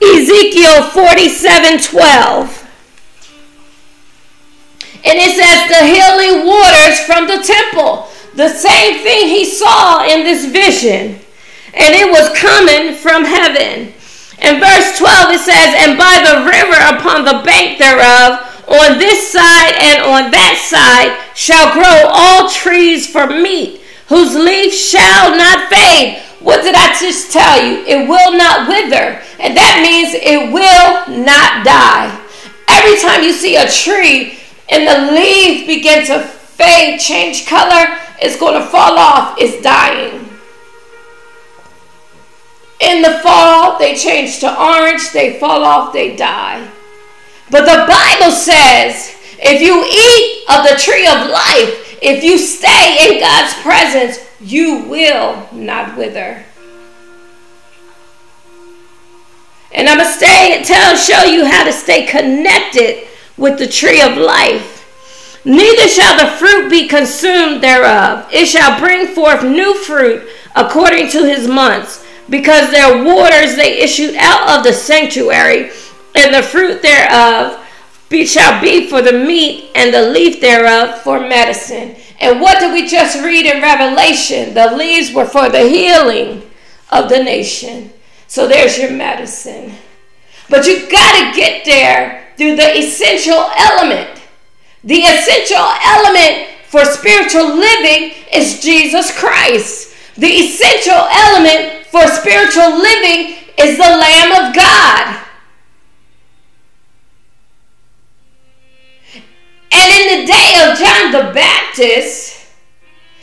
Ezekiel 0.00 0.82
47 0.90 1.80
12. 1.80 2.61
And 5.04 5.18
it 5.18 5.34
says 5.34 5.66
the 5.66 5.84
healing 5.86 6.46
waters 6.46 7.00
from 7.00 7.26
the 7.26 7.42
temple. 7.42 8.08
The 8.34 8.48
same 8.48 9.02
thing 9.02 9.28
he 9.28 9.44
saw 9.44 10.06
in 10.06 10.24
this 10.24 10.46
vision. 10.46 11.18
And 11.74 11.94
it 11.94 12.10
was 12.10 12.30
coming 12.38 12.94
from 12.94 13.24
heaven. 13.24 13.92
In 14.42 14.60
verse 14.60 14.98
12 14.98 15.34
it 15.34 15.40
says, 15.40 15.74
And 15.82 15.98
by 15.98 16.22
the 16.22 16.46
river 16.46 16.78
upon 16.96 17.24
the 17.24 17.42
bank 17.44 17.78
thereof, 17.78 18.46
on 18.68 18.98
this 18.98 19.30
side 19.30 19.74
and 19.78 20.02
on 20.02 20.30
that 20.30 20.56
side, 20.58 21.18
shall 21.34 21.72
grow 21.74 22.10
all 22.10 22.48
trees 22.48 23.10
for 23.10 23.26
meat, 23.26 23.80
whose 24.08 24.34
leaf 24.34 24.72
shall 24.72 25.36
not 25.36 25.68
fade. 25.68 26.22
What 26.40 26.62
did 26.62 26.74
I 26.74 26.94
just 26.98 27.30
tell 27.30 27.62
you? 27.62 27.84
It 27.86 28.08
will 28.08 28.36
not 28.36 28.68
wither. 28.68 29.22
And 29.38 29.56
that 29.56 29.82
means 29.82 30.14
it 30.14 30.52
will 30.52 31.22
not 31.22 31.64
die. 31.64 32.10
Every 32.68 32.98
time 33.00 33.22
you 33.22 33.32
see 33.32 33.56
a 33.56 33.70
tree, 33.70 34.38
and 34.72 34.88
the 34.88 35.12
leaves 35.12 35.66
begin 35.66 36.06
to 36.06 36.20
fade, 36.20 36.98
change 36.98 37.46
color, 37.46 37.98
it's 38.20 38.38
going 38.38 38.60
to 38.60 38.66
fall 38.66 38.98
off, 38.98 39.36
it's 39.38 39.62
dying. 39.62 40.28
In 42.80 43.02
the 43.02 43.20
fall, 43.22 43.78
they 43.78 43.94
change 43.94 44.40
to 44.40 44.60
orange, 44.60 45.12
they 45.12 45.38
fall 45.38 45.62
off, 45.62 45.92
they 45.92 46.16
die. 46.16 46.68
But 47.50 47.66
the 47.66 47.86
Bible 47.86 48.32
says 48.32 49.14
if 49.38 49.60
you 49.60 49.84
eat 49.84 50.44
of 50.48 50.64
the 50.64 50.80
tree 50.80 51.06
of 51.06 51.28
life, 51.28 51.82
If 52.02 52.24
you 52.24 52.36
stay 52.36 53.14
in 53.14 53.20
God's 53.20 53.54
presence, 53.62 54.18
you 54.40 54.86
will 54.88 55.48
not 55.52 55.96
wither. 55.96 56.44
And 59.72 59.88
I'm 59.88 59.98
going 59.98 60.08
to 60.08 60.12
stay 60.12 60.56
and 60.56 60.64
tell, 60.64 60.96
show 60.96 61.22
you 61.22 61.46
how 61.46 61.62
to 61.62 61.72
stay 61.72 62.04
connected 62.04 63.06
with 63.36 63.58
the 63.58 63.66
tree 63.66 64.00
of 64.00 64.16
life. 64.16 64.80
Neither 65.44 65.88
shall 65.88 66.18
the 66.18 66.36
fruit 66.36 66.70
be 66.70 66.86
consumed 66.86 67.62
thereof. 67.62 68.28
It 68.32 68.46
shall 68.46 68.78
bring 68.78 69.08
forth 69.08 69.42
new 69.42 69.74
fruit 69.74 70.28
according 70.54 71.08
to 71.10 71.24
his 71.24 71.48
months, 71.48 72.04
because 72.28 72.70
their 72.70 73.04
waters 73.04 73.56
they 73.56 73.80
issued 73.80 74.14
out 74.16 74.58
of 74.58 74.64
the 74.64 74.72
sanctuary, 74.72 75.70
and 76.14 76.34
the 76.34 76.42
fruit 76.42 76.82
thereof 76.82 77.58
be, 78.08 78.26
shall 78.26 78.60
be 78.60 78.88
for 78.88 79.02
the 79.02 79.12
meat, 79.12 79.70
and 79.74 79.92
the 79.92 80.10
leaf 80.10 80.40
thereof 80.40 81.00
for 81.02 81.18
medicine. 81.20 81.96
And 82.20 82.40
what 82.40 82.60
did 82.60 82.72
we 82.72 82.86
just 82.86 83.24
read 83.24 83.46
in 83.46 83.60
Revelation? 83.60 84.54
The 84.54 84.76
leaves 84.76 85.12
were 85.12 85.26
for 85.26 85.48
the 85.48 85.68
healing 85.68 86.48
of 86.90 87.08
the 87.08 87.18
nation. 87.24 87.92
So 88.28 88.46
there's 88.46 88.78
your 88.78 88.92
medicine. 88.92 89.72
But 90.48 90.66
you 90.66 90.88
got 90.88 91.32
to 91.32 91.40
get 91.40 91.64
there 91.64 92.21
through 92.36 92.56
the 92.56 92.78
essential 92.78 93.50
element. 93.56 94.20
The 94.84 95.00
essential 95.00 95.64
element 95.84 96.48
for 96.68 96.84
spiritual 96.84 97.56
living 97.56 98.12
is 98.32 98.60
Jesus 98.60 99.16
Christ. 99.16 99.94
The 100.16 100.26
essential 100.26 101.06
element 101.10 101.86
for 101.86 102.06
spiritual 102.08 102.78
living 102.78 103.36
is 103.58 103.76
the 103.76 103.82
Lamb 103.82 104.32
of 104.32 104.54
God. 104.54 105.18
And 109.74 109.92
in 109.92 110.20
the 110.20 110.26
day 110.26 110.68
of 110.68 110.78
John 110.78 111.12
the 111.12 111.32
Baptist, 111.32 112.46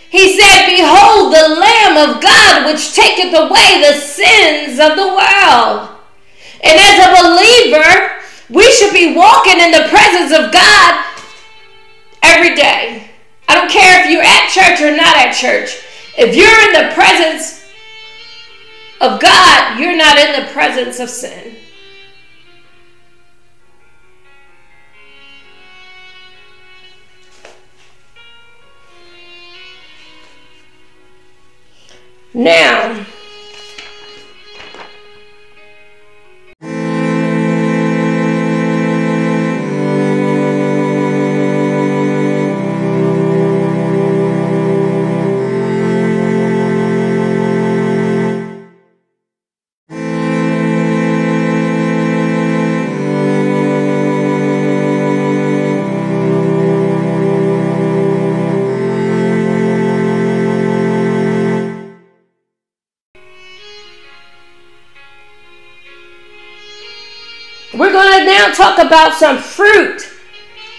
he 0.09 0.39
said, 0.39 0.65
Behold 0.65 1.33
the 1.33 1.55
Lamb 1.59 2.09
of 2.09 2.21
God 2.21 2.65
which 2.65 2.93
taketh 2.95 3.33
away 3.33 3.81
the 3.81 3.99
sins 3.99 4.79
of 4.79 4.95
the 4.95 5.07
world. 5.07 5.89
And 6.61 6.77
as 6.77 6.99
a 6.99 7.21
believer, 7.21 7.48
we 8.49 8.71
should 8.71 8.93
be 8.93 9.15
walking 9.15 9.59
in 9.59 9.71
the 9.71 9.87
presence 9.89 10.31
of 10.31 10.51
God 10.51 11.05
every 12.23 12.55
day. 12.55 13.09
I 13.47 13.55
don't 13.55 13.69
care 13.69 14.03
if 14.03 14.11
you're 14.11 14.23
at 14.23 14.49
church 14.49 14.81
or 14.81 14.95
not 14.95 15.15
at 15.15 15.33
church. 15.33 15.83
If 16.17 16.35
you're 16.35 16.47
in 16.47 16.87
the 16.87 16.93
presence 16.93 17.65
of 19.01 19.19
God, 19.19 19.79
you're 19.79 19.95
not 19.95 20.17
in 20.17 20.41
the 20.41 20.51
presence 20.51 20.99
of 20.99 21.09
sin. 21.09 21.55
Now, 32.33 33.05
talk 68.59 68.77
about 68.77 69.13
some 69.13 69.37
fruit 69.37 70.01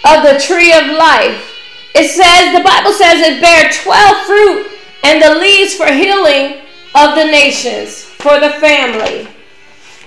of 0.05 0.23
the 0.23 0.39
tree 0.39 0.73
of 0.73 0.87
life. 0.99 1.57
It 1.95 2.11
says, 2.11 2.55
the 2.55 2.63
Bible 2.63 2.93
says 2.93 3.21
it 3.21 3.41
bear 3.41 3.71
12 3.73 4.27
fruit 4.27 4.67
and 5.03 5.23
the 5.23 5.41
leaves 5.41 5.75
for 5.75 5.87
healing 5.87 6.61
of 6.95 7.15
the 7.17 7.25
nations, 7.25 8.03
for 8.03 8.39
the 8.39 8.51
family. 8.61 9.27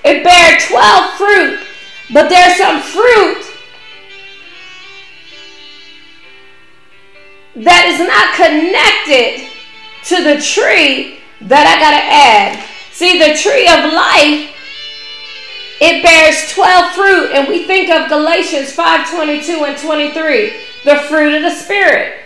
It 0.05 0.23
bear 0.23 0.59
12 0.59 1.13
fruit, 1.15 1.59
but 2.13 2.29
there's 2.29 2.57
some 2.57 2.81
fruit 2.81 3.43
that 7.55 7.85
is 7.89 7.99
not 8.05 8.35
connected 8.35 9.49
to 10.05 10.23
the 10.23 10.41
tree 10.41 11.19
that 11.41 11.65
I 11.65 11.79
got 11.79 11.91
to 11.91 12.03
add. 12.05 12.69
See, 12.91 13.17
the 13.17 13.35
tree 13.35 13.67
of 13.67 13.93
life 13.93 14.52
it 15.83 16.01
bears 16.01 16.49
12 16.53 16.95
fruit, 16.95 17.31
and 17.33 17.49
we 17.49 17.65
think 17.65 17.89
of 17.89 18.07
Galatians 18.07 18.71
5 18.71 19.09
22 19.11 19.65
and 19.65 19.77
23, 19.77 20.53
the 20.85 20.95
fruit 21.09 21.35
of 21.35 21.41
the 21.41 21.51
Spirit. 21.51 22.19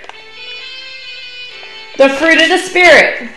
The 1.97 2.09
fruit 2.09 2.39
of 2.39 2.49
the 2.49 2.59
Spirit. 2.59 3.31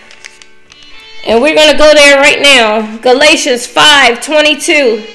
And 1.27 1.41
we're 1.41 1.55
going 1.55 1.73
to 1.73 1.79
go 1.79 1.95
there 1.95 2.19
right 2.19 2.43
now. 2.43 2.99
Galatians 2.99 3.67
5 3.67 4.23
22. 4.23 5.07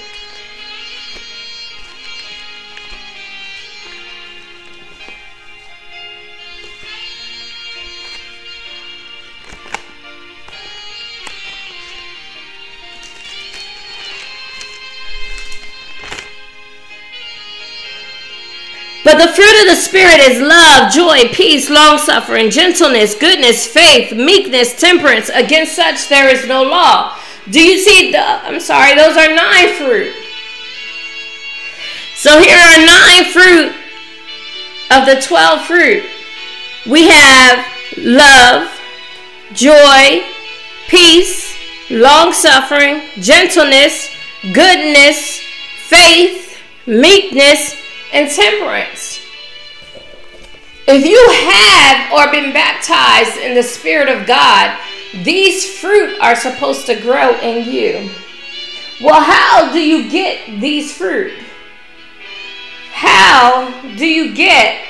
But 19.06 19.20
the 19.20 19.32
fruit 19.32 19.62
of 19.62 19.68
the 19.68 19.76
Spirit 19.76 20.20
is 20.20 20.42
love, 20.42 20.92
joy, 20.92 21.32
peace, 21.32 21.70
long 21.70 22.00
suffering, 22.00 22.50
gentleness, 22.50 23.14
goodness, 23.14 23.68
faith, 23.68 24.12
meekness, 24.12 24.80
temperance. 24.80 25.30
Against 25.30 25.76
such 25.76 26.10
there 26.10 26.28
is 26.28 26.48
no 26.48 26.64
law. 26.64 27.16
Do 27.52 27.62
you 27.62 27.78
see? 27.78 28.12
The, 28.12 28.18
I'm 28.18 28.60
sorry, 28.60 28.96
those 28.96 29.16
are 29.16 29.28
nine 29.28 29.76
fruit. 29.76 30.12
So 32.16 32.40
here 32.42 32.58
are 32.58 32.84
nine 32.84 33.32
fruit 33.32 33.76
of 34.90 35.06
the 35.06 35.22
12 35.22 35.62
fruit. 35.68 36.04
We 36.90 37.08
have 37.08 37.64
love, 38.00 38.72
joy, 39.54 40.24
peace, 40.88 41.56
long 41.92 42.34
suffering, 42.34 43.04
gentleness, 43.20 44.10
goodness, 44.52 45.42
faith, 45.90 46.60
meekness, 46.88 47.85
and 48.16 48.32
temperance. 48.32 49.20
If 50.88 51.06
you 51.06 51.20
have 51.52 52.14
or 52.14 52.32
been 52.32 52.54
baptized 52.54 53.38
in 53.38 53.56
the 53.56 53.64
Spirit 53.64 54.08
of 54.08 54.26
God, 54.26 54.80
these 55.24 55.80
fruit 55.80 56.18
are 56.22 56.36
supposed 56.36 56.86
to 56.86 57.00
grow 57.02 57.38
in 57.40 57.70
you. 57.70 58.10
Well, 59.02 59.22
how 59.22 59.74
do 59.74 59.80
you 59.80 60.10
get 60.10 60.62
these 60.62 60.96
fruit? 60.96 61.34
How 62.94 63.70
do 63.98 64.06
you 64.06 64.34
get 64.34 64.82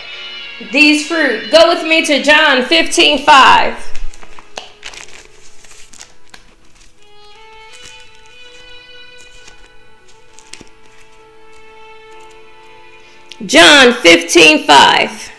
these 0.72 1.08
fruit? 1.08 1.50
Go 1.52 1.70
with 1.70 1.84
me 1.84 2.06
to 2.06 2.22
John 2.22 2.64
15 2.64 3.26
5. 3.26 3.95
John 13.46 13.94
15 13.94 14.66
5. 14.66 15.32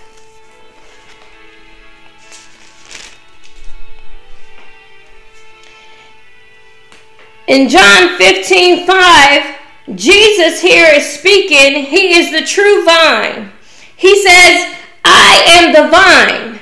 In 7.49 7.69
John 7.69 8.19
15 8.19 8.87
5, 8.87 9.57
Jesus 9.95 10.61
here 10.61 10.89
is 10.93 11.07
speaking. 11.07 11.85
He 11.85 12.19
is 12.19 12.33
the 12.33 12.47
true 12.47 12.85
vine. 12.85 13.53
He 13.97 14.23
says, 14.23 14.75
I 15.05 15.43
am 15.47 15.73
the 15.73 15.89
vine, 15.91 16.61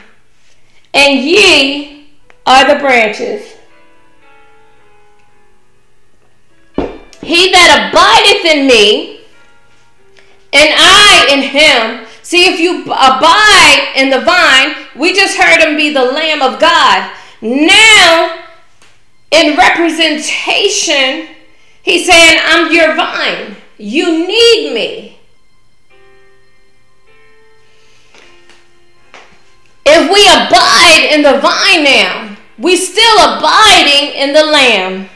and 0.92 1.20
ye 1.20 2.10
are 2.46 2.72
the 2.72 2.78
branches. 2.80 3.54
He 7.22 7.50
that 7.50 7.90
abideth 7.90 8.44
in 8.44 8.66
me, 8.66 9.13
and 10.54 10.70
I 10.76 11.28
in 11.30 11.42
him. 11.42 12.06
See, 12.22 12.46
if 12.46 12.58
you 12.58 12.84
abide 12.84 13.92
in 13.96 14.10
the 14.10 14.20
vine, 14.20 14.86
we 14.96 15.12
just 15.12 15.36
heard 15.36 15.60
him 15.60 15.76
be 15.76 15.92
the 15.92 16.04
Lamb 16.04 16.42
of 16.42 16.58
God. 16.60 17.12
Now, 17.42 18.44
in 19.30 19.56
representation, 19.56 21.34
he's 21.82 22.06
saying, 22.06 22.40
I'm 22.42 22.72
your 22.72 22.94
vine. 22.96 23.56
You 23.76 24.26
need 24.26 24.72
me. 24.72 25.14
if 29.86 30.10
we 30.10 30.26
abide 30.26 31.08
in 31.12 31.22
the 31.22 31.38
vine 31.40 31.84
now, 31.84 32.36
we 32.58 32.76
still 32.76 33.18
abiding 33.18 34.14
in 34.14 34.32
the 34.32 34.44
Lamb. 34.44 35.08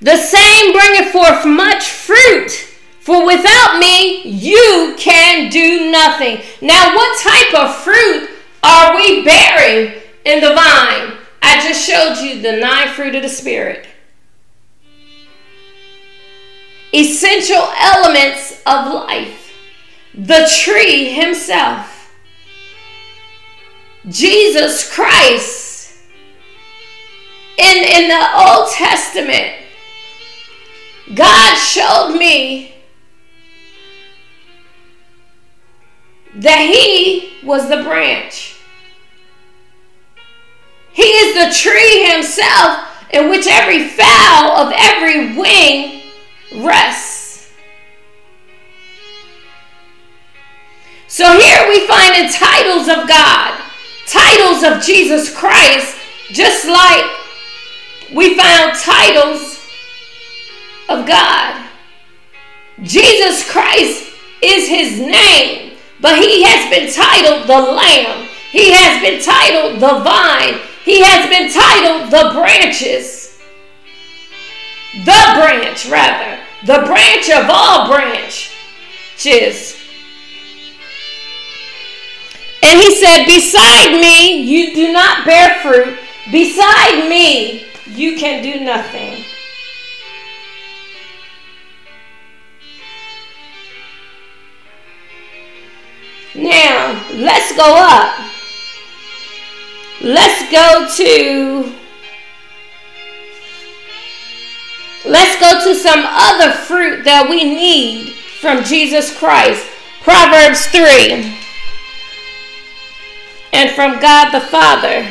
The 0.00 0.16
same 0.16 0.72
bringeth 0.72 1.12
forth 1.12 1.44
much 1.46 1.84
fruit, 1.84 2.67
for 3.08 3.24
without 3.24 3.78
me 3.78 4.20
you 4.28 4.94
can 4.98 5.48
do 5.48 5.90
nothing. 5.90 6.42
Now, 6.60 6.94
what 6.94 7.18
type 7.18 7.54
of 7.54 7.74
fruit 7.76 8.28
are 8.62 8.94
we 8.96 9.24
bearing 9.24 10.02
in 10.26 10.42
the 10.42 10.48
vine? 10.48 11.16
I 11.40 11.66
just 11.66 11.88
showed 11.88 12.22
you 12.22 12.42
the 12.42 12.58
nine 12.58 12.88
fruit 12.88 13.14
of 13.14 13.22
the 13.22 13.30
Spirit. 13.30 13.86
Essential 16.92 17.72
elements 17.78 18.60
of 18.66 18.92
life. 18.92 19.54
The 20.12 20.46
tree 20.62 21.08
himself. 21.08 22.12
Jesus 24.06 24.92
Christ. 24.94 25.96
In, 27.56 27.84
in 28.02 28.08
the 28.10 28.28
Old 28.36 28.70
Testament, 28.70 29.54
God 31.14 31.56
showed 31.56 32.14
me 32.18 32.74
that 36.38 36.60
He 36.60 37.46
was 37.46 37.68
the 37.68 37.82
branch. 37.82 38.56
He 40.92 41.04
is 41.04 41.34
the 41.34 41.56
tree 41.56 42.10
himself 42.10 42.84
in 43.12 43.30
which 43.30 43.46
every 43.46 43.86
fowl 43.86 44.50
of 44.56 44.72
every 44.76 45.36
wing 45.36 46.02
rests. 46.56 47.52
So 51.06 51.24
here 51.38 51.68
we 51.68 51.86
find 51.86 52.14
the 52.14 52.32
titles 52.32 52.88
of 52.88 53.08
God, 53.08 53.60
titles 54.06 54.62
of 54.62 54.82
Jesus 54.82 55.34
Christ, 55.34 55.96
just 56.30 56.66
like 56.66 57.04
we 58.14 58.36
found 58.36 58.76
titles 58.76 59.58
of 60.88 61.06
God. 61.06 61.64
Jesus 62.82 63.50
Christ 63.50 64.12
is 64.42 64.68
his 64.68 65.00
name, 65.00 65.67
but 66.00 66.18
he 66.18 66.42
has 66.44 66.70
been 66.70 66.92
titled 66.92 67.48
the 67.48 67.72
Lamb. 67.72 68.28
He 68.50 68.72
has 68.72 69.02
been 69.02 69.20
titled 69.20 69.80
the 69.80 70.02
Vine. 70.04 70.60
He 70.84 71.02
has 71.02 71.28
been 71.28 71.50
titled 71.52 72.10
the 72.10 72.30
branches. 72.38 73.38
The 75.04 75.22
branch, 75.34 75.86
rather. 75.90 76.40
The 76.64 76.86
branch 76.86 77.30
of 77.30 77.50
all 77.50 77.88
branches. 77.88 79.76
And 82.62 82.80
he 82.80 82.94
said, 82.96 83.26
Beside 83.26 84.00
me, 84.00 84.42
you 84.42 84.74
do 84.74 84.92
not 84.92 85.24
bear 85.24 85.60
fruit. 85.60 85.98
Beside 86.30 87.08
me, 87.08 87.66
you 87.86 88.16
can 88.16 88.42
do 88.42 88.64
nothing. 88.64 89.24
Now, 96.38 97.04
let's 97.14 97.54
go 97.56 97.74
up. 97.76 98.14
Let's 100.00 100.52
go 100.52 100.88
to 100.96 101.74
Let's 105.04 105.40
go 105.40 105.64
to 105.64 105.74
some 105.74 106.04
other 106.04 106.52
fruit 106.52 107.04
that 107.04 107.28
we 107.30 107.42
need 107.44 108.10
from 108.40 108.62
Jesus 108.62 109.16
Christ. 109.16 109.66
Proverbs 110.02 110.66
3. 110.66 111.34
And 113.52 113.70
from 113.70 114.00
God 114.00 114.32
the 114.32 114.40
Father. 114.40 115.06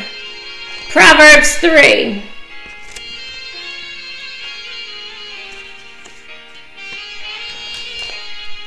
Proverbs 0.90 1.58
3. 1.58 2.22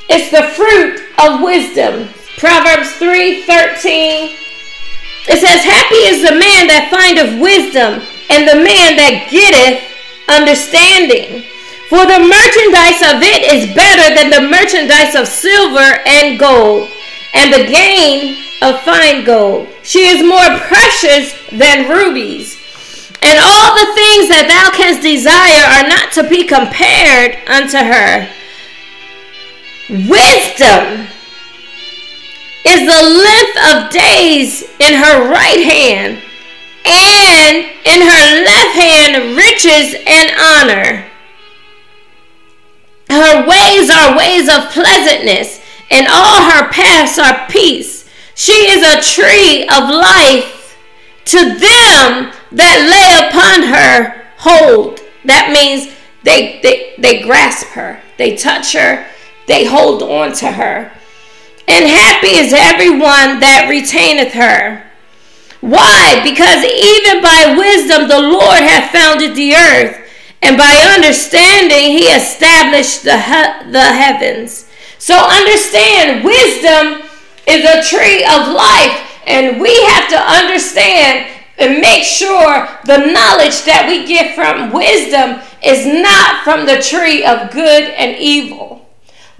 It's 0.08 0.30
the 0.30 0.42
fruit 0.54 1.00
of 1.18 1.42
wisdom. 1.42 2.08
Proverbs 2.40 2.92
3 2.96 3.42
13 3.42 4.36
it 5.28 5.38
says, 5.38 5.62
Happy 5.62 6.08
is 6.08 6.24
the 6.24 6.34
man 6.34 6.66
that 6.72 6.88
findeth 6.88 7.38
wisdom, 7.38 8.00
and 8.32 8.48
the 8.48 8.58
man 8.58 8.96
that 8.96 9.28
getteth 9.28 9.84
understanding. 10.26 11.44
For 11.92 12.02
the 12.02 12.22
merchandise 12.22 13.02
of 13.04 13.20
it 13.20 13.46
is 13.46 13.74
better 13.76 14.14
than 14.16 14.34
the 14.34 14.48
merchandise 14.48 15.14
of 15.14 15.28
silver 15.28 16.00
and 16.02 16.38
gold, 16.40 16.88
and 17.34 17.52
the 17.52 17.68
gain 17.68 18.42
of 18.62 18.80
fine 18.82 19.22
gold. 19.22 19.68
She 19.82 20.08
is 20.08 20.24
more 20.24 20.50
precious 20.66 21.36
than 21.52 21.90
rubies. 21.90 22.56
And 23.22 23.36
all 23.38 23.70
the 23.76 23.92
things 23.92 24.32
that 24.32 24.48
thou 24.48 24.74
canst 24.74 25.04
desire 25.04 25.66
are 25.76 25.86
not 25.86 26.10
to 26.16 26.24
be 26.24 26.48
compared 26.48 27.36
unto 27.46 27.76
her. 27.76 28.26
Wisdom 30.08 31.06
is 32.64 32.80
the 32.80 33.08
length 33.08 33.56
of 33.72 33.90
days 33.90 34.62
in 34.80 34.94
her 34.94 35.30
right 35.30 35.64
hand, 35.64 36.22
and 36.84 37.56
in 37.84 38.00
her 38.02 38.44
left 38.44 38.74
hand 38.76 39.36
riches 39.36 39.94
and 40.06 40.30
honor. 40.38 41.06
Her 43.08 43.46
ways 43.46 43.90
are 43.90 44.16
ways 44.16 44.48
of 44.48 44.70
pleasantness, 44.72 45.60
and 45.90 46.06
all 46.10 46.50
her 46.50 46.70
paths 46.70 47.18
are 47.18 47.48
peace. 47.48 48.08
She 48.34 48.52
is 48.52 48.82
a 48.82 49.02
tree 49.02 49.64
of 49.64 49.88
life 49.88 50.76
to 51.26 51.38
them 51.38 52.32
that 52.52 52.78
lay 52.88 53.28
upon 53.28 53.68
her 53.68 54.26
hold. 54.36 55.00
That 55.24 55.50
means 55.52 55.94
they, 56.22 56.60
they, 56.62 56.94
they 56.98 57.22
grasp 57.22 57.68
her, 57.68 58.00
they 58.18 58.36
touch 58.36 58.74
her, 58.74 59.06
they 59.46 59.64
hold 59.64 60.02
on 60.02 60.32
to 60.34 60.52
her 60.52 60.92
and 61.70 61.86
happy 61.86 62.34
is 62.34 62.52
everyone 62.52 63.38
that 63.40 63.66
retaineth 63.70 64.32
her. 64.34 64.82
Why? 65.60 66.20
Because 66.24 66.64
even 66.64 67.22
by 67.22 67.54
wisdom 67.56 68.08
the 68.08 68.18
Lord 68.20 68.58
hath 68.60 68.90
founded 68.90 69.36
the 69.36 69.54
earth, 69.54 69.96
and 70.42 70.56
by 70.56 70.72
understanding 70.96 71.92
he 71.92 72.06
established 72.10 73.04
the, 73.04 73.18
he- 73.18 73.70
the 73.70 73.84
heavens. 73.84 74.66
So 74.98 75.14
understand, 75.14 76.24
wisdom 76.24 77.06
is 77.46 77.64
a 77.64 77.82
tree 77.84 78.24
of 78.24 78.48
life, 78.48 78.96
and 79.26 79.60
we 79.60 79.70
have 79.84 80.08
to 80.10 80.18
understand 80.18 81.30
and 81.58 81.80
make 81.80 82.04
sure 82.04 82.68
the 82.86 82.96
knowledge 83.12 83.62
that 83.68 83.84
we 83.86 84.06
get 84.06 84.34
from 84.34 84.72
wisdom 84.72 85.40
is 85.62 85.86
not 85.86 86.42
from 86.42 86.64
the 86.64 86.80
tree 86.80 87.22
of 87.22 87.50
good 87.50 87.84
and 87.84 88.16
evil. 88.16 88.79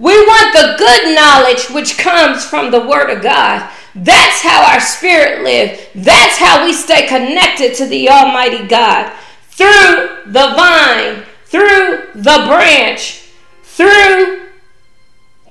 We 0.01 0.17
want 0.19 0.53
the 0.53 0.75
good 0.79 1.15
knowledge 1.15 1.69
which 1.69 1.99
comes 1.99 2.43
from 2.43 2.71
the 2.71 2.87
Word 2.87 3.11
of 3.11 3.21
God. 3.21 3.69
That's 3.93 4.41
how 4.41 4.73
our 4.73 4.79
spirit 4.79 5.43
lives. 5.43 5.79
That's 5.93 6.39
how 6.39 6.65
we 6.65 6.73
stay 6.73 7.05
connected 7.05 7.75
to 7.75 7.85
the 7.85 8.09
Almighty 8.09 8.65
God. 8.65 9.13
Through 9.51 10.23
the 10.25 10.53
vine, 10.57 11.21
through 11.45 12.07
the 12.15 12.45
branch, 12.47 13.29
through 13.61 14.47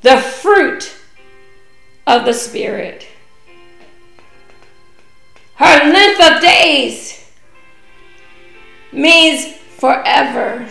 the 0.03 0.17
fruit 0.19 0.97
of 2.09 2.25
the 2.25 2.35
Spirit. 2.35 3.07
Her 5.55 5.93
length 5.93 6.21
of 6.29 6.43
days 6.43 7.25
means 8.91 9.55
forever. 9.79 10.67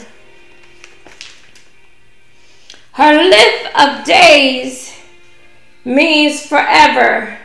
Her 3.00 3.14
length 3.14 3.76
of 3.78 4.04
days 4.06 4.94
means 5.86 6.46
forever. 6.46 7.38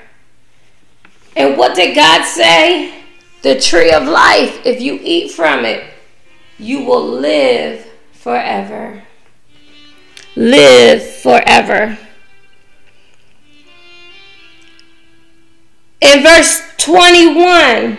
And 1.37 1.57
what 1.57 1.77
did 1.77 1.95
God 1.95 2.25
say? 2.25 3.05
The 3.43 3.61
tree 3.61 3.93
of 3.93 4.03
life, 4.03 4.67
if 4.67 4.81
you 4.81 4.99
eat 5.01 5.31
from 5.31 5.65
it, 5.65 5.85
you 6.59 6.83
will 6.83 7.07
live 7.07 7.89
forever. 8.11 9.05
Live 10.35 11.05
forever. 11.05 11.99
In 16.01 16.23
verse 16.25 16.63
21, 16.79 17.99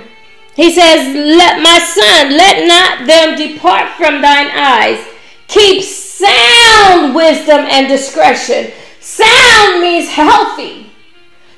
he 0.58 0.74
says, 0.74 1.16
Let 1.16 1.64
my 1.64 1.80
son, 1.80 2.36
let 2.36 2.68
not 2.68 3.08
them 3.08 3.38
depart 3.38 3.94
from 3.94 4.22
thine 4.22 4.50
eyes. 4.52 5.08
Keep 5.48 5.86
sound 6.18 7.16
wisdom 7.16 7.62
and 7.62 7.88
discretion. 7.88 8.72
Sound 9.00 9.82
means 9.82 10.10
healthy. 10.10 10.92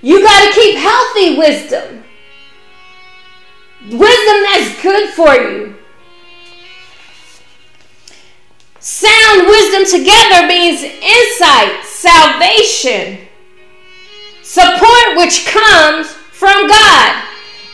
You 0.02 0.24
got 0.24 0.48
to 0.48 0.54
keep 0.60 0.78
healthy 0.78 1.38
wisdom. 1.38 2.04
Wisdom 3.84 4.43
that's 4.43 4.82
good 4.82 5.10
for 5.13 5.34
you. 5.36 5.76
Sound 8.80 9.48
wisdom 9.48 10.00
together 10.00 10.48
means 10.48 10.82
insight, 10.82 11.84
salvation. 11.84 13.28
support 14.43 15.17
which 15.17 15.46
comes 15.46 16.08
from 16.08 16.67
God. 16.67 17.24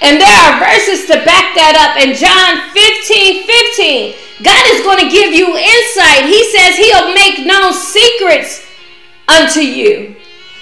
And 0.01 0.19
there 0.19 0.39
are 0.47 0.59
verses 0.59 1.05
to 1.07 1.21
back 1.23 1.55
that 1.55 1.77
up. 1.77 1.99
In 2.01 2.17
John 2.17 2.71
15 2.73 3.45
15, 3.45 4.43
God 4.43 4.63
is 4.73 4.81
going 4.81 4.99
to 4.99 5.09
give 5.13 5.33
you 5.33 5.55
insight. 5.55 6.25
He 6.27 6.41
says 6.51 6.75
He'll 6.75 7.13
make 7.13 7.45
known 7.45 7.71
secrets 7.71 8.65
unto 9.29 9.61
you. 9.61 10.15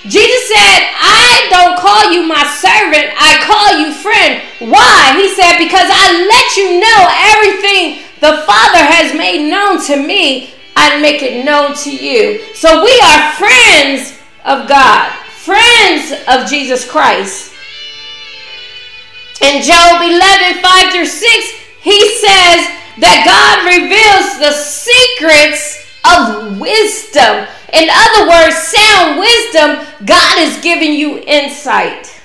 Jesus 0.07 0.49
said, 0.49 0.79
I 0.97 1.45
don't 1.53 1.77
call 1.77 2.09
you 2.09 2.25
my 2.25 2.41
servant, 2.57 3.13
I 3.21 3.37
call 3.45 3.77
you 3.77 3.93
friend. 3.93 4.41
Why? 4.59 5.13
He 5.21 5.29
said, 5.29 5.61
Because 5.61 5.85
I 5.85 6.25
let 6.25 6.47
you 6.57 6.81
know 6.81 6.99
everything 7.37 8.01
the 8.19 8.41
Father 8.45 8.81
has 8.81 9.13
made 9.13 9.49
known 9.49 9.83
to 9.85 9.97
me, 9.97 10.53
I 10.75 10.99
make 11.01 11.21
it 11.21 11.45
known 11.45 11.75
to 11.83 11.95
you. 11.95 12.41
So 12.55 12.83
we 12.83 12.93
are 13.03 13.31
friends 13.33 14.17
of 14.45 14.67
God, 14.67 15.11
friends 15.29 16.13
of 16.27 16.49
Jesus 16.49 16.89
Christ. 16.89 17.50
In 19.41 19.61
Job 19.63 20.01
11, 20.01 20.61
5 20.61 20.93
through 20.93 21.05
6, 21.05 21.21
he 21.81 21.99
says 22.21 22.61
that 23.01 23.25
God 23.25 23.65
reveals 23.65 24.37
the 24.37 24.53
secrets 24.53 25.81
of 26.05 26.59
wisdom. 26.59 27.47
In 27.73 27.89
other 27.89 28.29
words, 28.29 28.55
sound 28.55 29.17
wisdom, 29.17 29.81
God 30.05 30.37
is 30.39 30.61
giving 30.61 30.93
you 30.93 31.23
insight. 31.25 32.21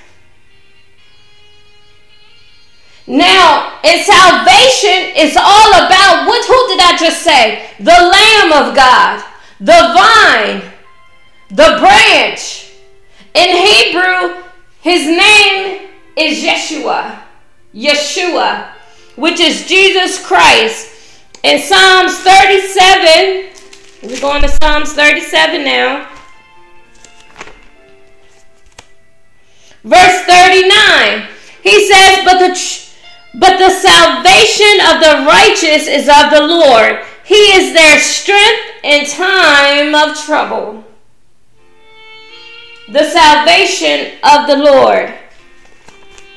Now, 3.06 3.78
in 3.84 4.02
salvation, 4.02 5.14
it's 5.16 5.36
all 5.38 5.70
about 5.72 6.26
what 6.26 6.44
who 6.44 6.68
did 6.68 6.80
I 6.84 6.96
just 6.98 7.22
say? 7.22 7.70
The 7.78 7.84
Lamb 7.84 8.52
of 8.52 8.74
God, 8.74 9.24
the 9.60 9.80
vine, 9.94 10.62
the 11.48 11.78
branch. 11.78 12.72
In 13.34 13.56
Hebrew, 13.56 14.42
his 14.80 15.06
name 15.06 15.85
is 16.16 16.42
Yeshua. 16.42 17.18
Yeshua, 17.74 18.70
which 19.16 19.38
is 19.38 19.66
Jesus 19.66 20.24
Christ. 20.24 20.92
In 21.42 21.60
Psalms 21.60 22.18
37, 22.20 23.50
we're 24.02 24.20
going 24.20 24.42
to 24.42 24.48
Psalms 24.48 24.92
37 24.94 25.64
now. 25.64 26.08
Verse 29.84 30.22
39. 30.22 31.28
He 31.62 31.86
says, 31.86 32.24
"But 32.24 32.38
the 32.38 32.86
but 33.34 33.58
the 33.58 33.70
salvation 33.70 34.80
of 34.80 35.00
the 35.00 35.24
righteous 35.28 35.86
is 35.86 36.08
of 36.08 36.30
the 36.30 36.42
Lord. 36.42 37.04
He 37.24 37.52
is 37.54 37.72
their 37.74 37.98
strength 38.00 38.62
in 38.82 39.04
time 39.06 39.94
of 39.94 40.18
trouble." 40.24 40.84
The 42.88 43.04
salvation 43.10 44.18
of 44.22 44.46
the 44.46 44.56
Lord. 44.56 45.14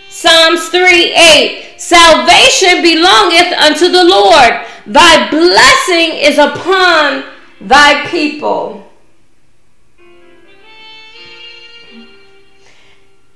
Psalms 0.10 0.70
3 0.70 1.14
8 1.14 1.76
Salvation 1.78 2.82
belongeth 2.82 3.54
unto 3.54 3.90
the 3.90 4.04
Lord, 4.04 4.66
thy 4.86 5.30
blessing 5.30 6.18
is 6.18 6.38
upon 6.38 7.24
thy 7.62 8.06
people. 8.08 8.86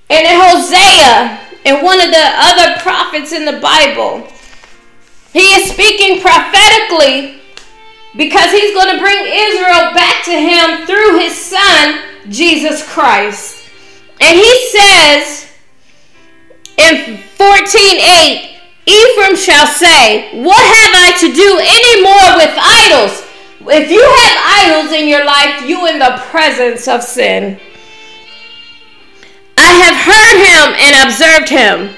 And 0.09 0.27
in 0.27 0.39
Hosea, 0.39 1.39
and 1.65 1.83
one 1.83 2.01
of 2.01 2.11
the 2.11 2.29
other 2.35 2.79
prophets 2.81 3.31
in 3.31 3.45
the 3.45 3.59
Bible, 3.59 4.27
he 5.31 5.53
is 5.53 5.71
speaking 5.71 6.21
prophetically 6.21 7.39
because 8.15 8.51
he's 8.51 8.75
going 8.75 8.93
to 8.95 9.01
bring 9.01 9.17
Israel 9.25 9.93
back 9.93 10.23
to 10.25 10.31
him 10.31 10.85
through 10.85 11.19
his 11.19 11.35
son, 11.35 12.01
Jesus 12.29 12.87
Christ. 12.87 13.69
And 14.19 14.37
he 14.37 14.69
says, 14.71 15.52
in 16.77 17.17
14:8, 17.37 18.53
Ephraim 18.85 19.35
shall 19.35 19.67
say, 19.67 20.29
What 20.43 20.59
have 20.59 20.93
I 20.95 21.13
to 21.19 21.33
do 21.33 21.59
any 21.61 22.01
more 22.01 22.37
with 22.37 22.53
idols? 22.57 23.23
If 23.65 23.89
you 23.89 24.03
have 24.03 24.81
idols 24.83 24.91
in 24.91 25.07
your 25.07 25.23
life, 25.25 25.67
you 25.67 25.87
in 25.87 25.99
the 25.99 26.21
presence 26.29 26.87
of 26.87 27.01
sin. 27.01 27.59
I 29.57 29.71
have 29.85 29.95
heard 29.95 30.37
him 30.49 30.75
and 30.83 31.07
observed 31.07 31.49
him. 31.49 31.95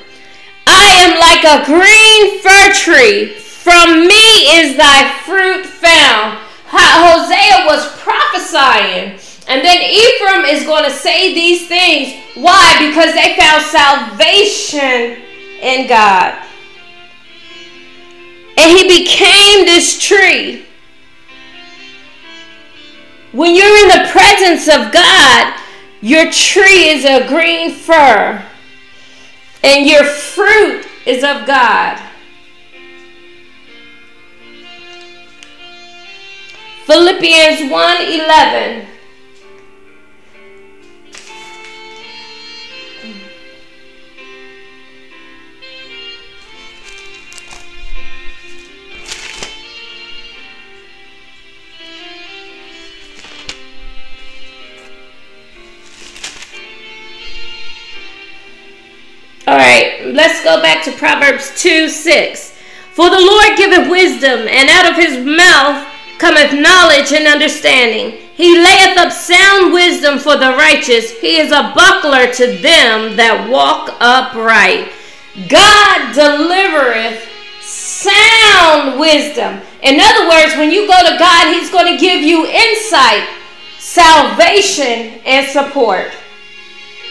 I 0.68 0.88
am 1.04 1.20
like 1.20 1.44
a 1.44 1.66
green 1.66 2.40
fir 2.42 2.74
tree. 2.74 3.34
From 3.40 4.08
me 4.08 4.60
is 4.60 4.78
thy 4.78 5.10
fruit 5.26 5.66
found. 5.66 6.38
Hosea 6.68 7.66
was 7.66 7.88
prophesying 8.00 9.18
and 9.48 9.64
then 9.64 9.82
Ephraim 9.82 10.46
is 10.46 10.66
going 10.66 10.84
to 10.86 10.92
say 10.92 11.34
these 11.34 11.68
things. 11.68 12.14
Why? 12.36 12.88
Because 12.88 13.14
they 13.14 13.36
found 13.36 13.62
salvation 13.64 15.22
in 15.62 15.88
God. 15.88 16.42
And 18.58 18.78
he 18.78 18.88
became 18.88 19.66
this 19.66 20.02
tree. 20.02 20.66
When 23.34 23.54
you're 23.54 23.78
in 23.84 23.90
the 23.90 24.10
presence 24.12 24.68
of 24.68 24.92
God, 24.92 25.60
your 26.02 26.32
tree 26.32 26.90
is 26.90 27.06
a 27.06 27.28
green 27.28 27.72
fir, 27.72 28.44
and 29.64 29.86
your 29.86 30.04
fruit 30.04 30.88
is 31.06 31.24
of 31.24 31.46
God. 31.46 32.02
Philippians 36.86 37.72
1 37.72 38.02
11. 38.02 38.88
All 59.56 59.62
right, 59.62 60.08
let's 60.08 60.44
go 60.44 60.62
back 60.62 60.84
to 60.84 60.92
Proverbs 60.92 61.50
2 61.56 61.88
6. 61.88 62.60
For 62.92 63.10
the 63.10 63.22
Lord 63.22 63.56
giveth 63.56 63.90
wisdom, 63.90 64.50
and 64.50 64.68
out 64.68 64.92
of 64.92 64.98
his 64.98 65.26
mouth 65.26 65.88
cometh 66.18 66.52
knowledge 66.52 67.14
and 67.14 67.26
understanding. 67.26 68.20
He 68.36 68.62
layeth 68.62 68.98
up 68.98 69.14
sound 69.14 69.72
wisdom 69.72 70.20
for 70.20 70.36
the 70.36 70.58
righteous. 70.60 71.10
He 71.22 71.38
is 71.38 71.54
a 71.54 71.72
buckler 71.74 72.34
to 72.34 72.60
them 72.60 73.16
that 73.16 73.48
walk 73.50 73.96
upright. 74.02 74.92
God 75.48 76.14
delivereth 76.14 77.24
sound 77.64 79.00
wisdom. 79.00 79.62
In 79.84 80.02
other 80.02 80.28
words, 80.28 80.58
when 80.58 80.70
you 80.70 80.86
go 80.86 81.00
to 81.00 81.18
God, 81.18 81.56
He's 81.56 81.72
going 81.72 81.96
to 81.96 81.98
give 81.98 82.22
you 82.22 82.46
insight, 82.46 83.24
salvation, 83.80 85.22
and 85.24 85.48
support. 85.48 86.12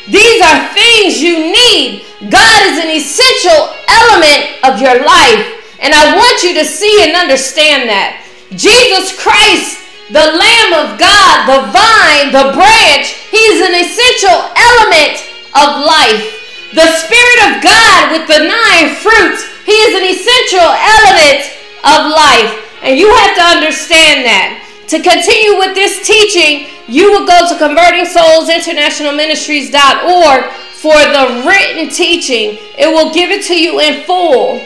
These 0.09 0.41
are 0.45 0.69
things 0.77 1.23
you 1.23 1.49
need. 1.49 2.05
God 2.29 2.61
is 2.69 2.77
an 2.77 2.93
essential 2.93 3.73
element 3.89 4.61
of 4.65 4.77
your 4.81 5.01
life. 5.01 5.45
And 5.81 5.93
I 5.93 6.17
want 6.17 6.45
you 6.45 6.53
to 6.61 6.65
see 6.65 7.05
and 7.05 7.17
understand 7.17 7.89
that. 7.89 8.21
Jesus 8.53 9.17
Christ, 9.17 9.81
the 10.13 10.29
Lamb 10.37 10.73
of 10.77 11.01
God, 11.01 11.37
the 11.49 11.61
vine, 11.73 12.33
the 12.33 12.53
branch, 12.53 13.17
He 13.33 13.41
is 13.53 13.65
an 13.65 13.77
essential 13.77 14.39
element 14.53 15.25
of 15.57 15.85
life. 15.85 16.45
The 16.77 16.89
Spirit 17.01 17.41
of 17.49 17.53
God 17.65 18.13
with 18.13 18.27
the 18.29 18.45
nine 18.45 18.93
fruits, 19.01 19.49
He 19.65 19.77
is 19.89 19.93
an 19.97 20.05
essential 20.05 20.69
element 20.69 21.49
of 21.81 22.13
life. 22.13 22.53
And 22.85 23.01
you 23.01 23.09
have 23.09 23.37
to 23.41 23.45
understand 23.57 24.29
that. 24.29 24.64
To 24.89 25.01
continue 25.01 25.57
with 25.59 25.75
this 25.75 26.07
teaching, 26.07 26.67
you 26.87 27.11
will 27.11 27.27
go 27.27 27.49
to 27.49 27.55
convertingsoulsinternationalministries.org 27.55 30.45
for 30.75 30.93
the 30.93 31.43
written 31.47 31.89
teaching. 31.89 32.59
It 32.77 32.89
will 32.89 33.15
give 33.15 33.31
it 33.31 33.47
to 33.47 33.59
you 33.59 33.81
in 33.81 34.05
full. 34.05 34.61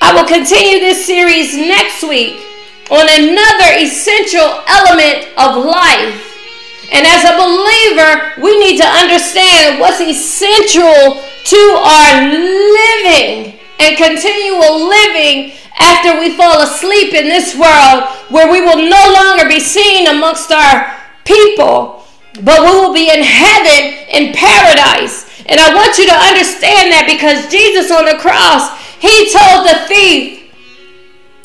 I 0.00 0.12
will 0.14 0.26
continue 0.26 0.80
this 0.80 1.06
series 1.06 1.56
next 1.56 2.02
week 2.02 2.40
on 2.90 3.06
another 3.06 3.70
essential 3.78 4.64
element 4.66 5.28
of 5.38 5.64
life. 5.64 6.24
And 6.90 7.06
as 7.06 7.22
a 7.22 7.36
believer, 7.36 8.32
we 8.42 8.58
need 8.58 8.78
to 8.78 8.86
understand 8.86 9.78
what's 9.78 10.00
essential 10.00 11.22
to 11.44 11.76
our 11.78 12.24
living 12.24 13.60
and 13.78 13.96
continual 13.96 14.88
living 14.88 15.52
after 15.78 16.18
we 16.18 16.36
fall 16.36 16.62
asleep 16.62 17.14
in 17.14 17.28
this 17.28 17.54
world 17.54 18.10
where 18.28 18.50
we 18.50 18.60
will 18.60 18.88
no 18.88 19.04
longer 19.14 19.48
be 19.48 19.60
seen 19.60 20.06
amongst 20.06 20.50
our 20.50 20.96
people, 21.24 22.04
but 22.42 22.60
we 22.60 22.70
will 22.70 22.92
be 22.92 23.10
in 23.10 23.22
heaven 23.22 23.94
in 24.10 24.34
paradise. 24.34 25.28
And 25.46 25.60
I 25.60 25.74
want 25.74 25.96
you 25.96 26.06
to 26.06 26.14
understand 26.14 26.92
that 26.92 27.08
because 27.08 27.48
Jesus 27.50 27.90
on 27.90 28.04
the 28.04 28.20
cross, 28.20 28.74
he 29.00 29.30
told 29.32 29.64
the 29.64 29.86
thief, 29.88 30.50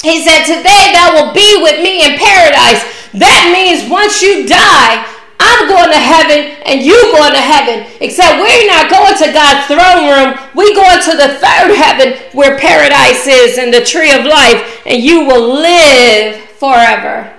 he 0.04 0.20
said, 0.20 0.44
Today 0.44 0.92
thou 0.92 1.16
will 1.16 1.32
be 1.34 1.64
with 1.64 1.80
me 1.80 2.04
in 2.04 2.20
paradise. 2.20 2.84
That 3.16 3.54
means 3.54 3.88
once 3.90 4.22
you 4.22 4.44
die, 4.46 5.08
I'm 5.44 5.68
going 5.68 5.92
to 5.92 6.00
heaven 6.00 6.56
and 6.66 6.82
you 6.82 6.96
going 7.12 7.34
to 7.34 7.42
heaven. 7.42 7.86
Except 8.00 8.40
we're 8.40 8.68
not 8.68 8.90
going 8.90 9.18
to 9.20 9.34
God's 9.36 9.68
throne 9.68 10.08
room. 10.08 10.40
We 10.56 10.74
going 10.74 11.02
to 11.04 11.18
the 11.18 11.36
third 11.36 11.76
heaven 11.76 12.18
where 12.32 12.58
paradise 12.58 13.28
is 13.28 13.58
and 13.58 13.74
the 13.74 13.84
tree 13.84 14.12
of 14.12 14.26
life, 14.26 14.82
and 14.86 15.04
you 15.04 15.26
will 15.26 15.60
live 15.60 16.40
forever. 16.58 17.34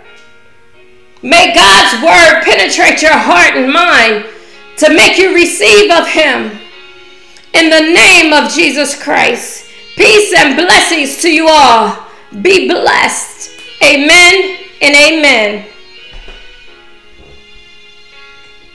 May 1.22 1.54
God's 1.54 2.04
word 2.04 2.44
penetrate 2.44 3.00
your 3.00 3.16
heart 3.16 3.56
and 3.56 3.72
mind 3.72 4.26
to 4.76 4.92
make 4.92 5.16
you 5.16 5.34
receive 5.34 5.90
of 5.90 6.06
Him. 6.06 6.60
In 7.54 7.70
the 7.70 7.80
name 7.80 8.34
of 8.34 8.52
Jesus 8.52 9.00
Christ, 9.00 9.70
peace 9.96 10.34
and 10.36 10.56
blessings 10.56 11.22
to 11.22 11.30
you 11.30 11.48
all. 11.48 12.06
Be 12.42 12.68
blessed. 12.68 13.50
Amen 13.82 14.58
and 14.82 14.94
amen. 14.94 15.73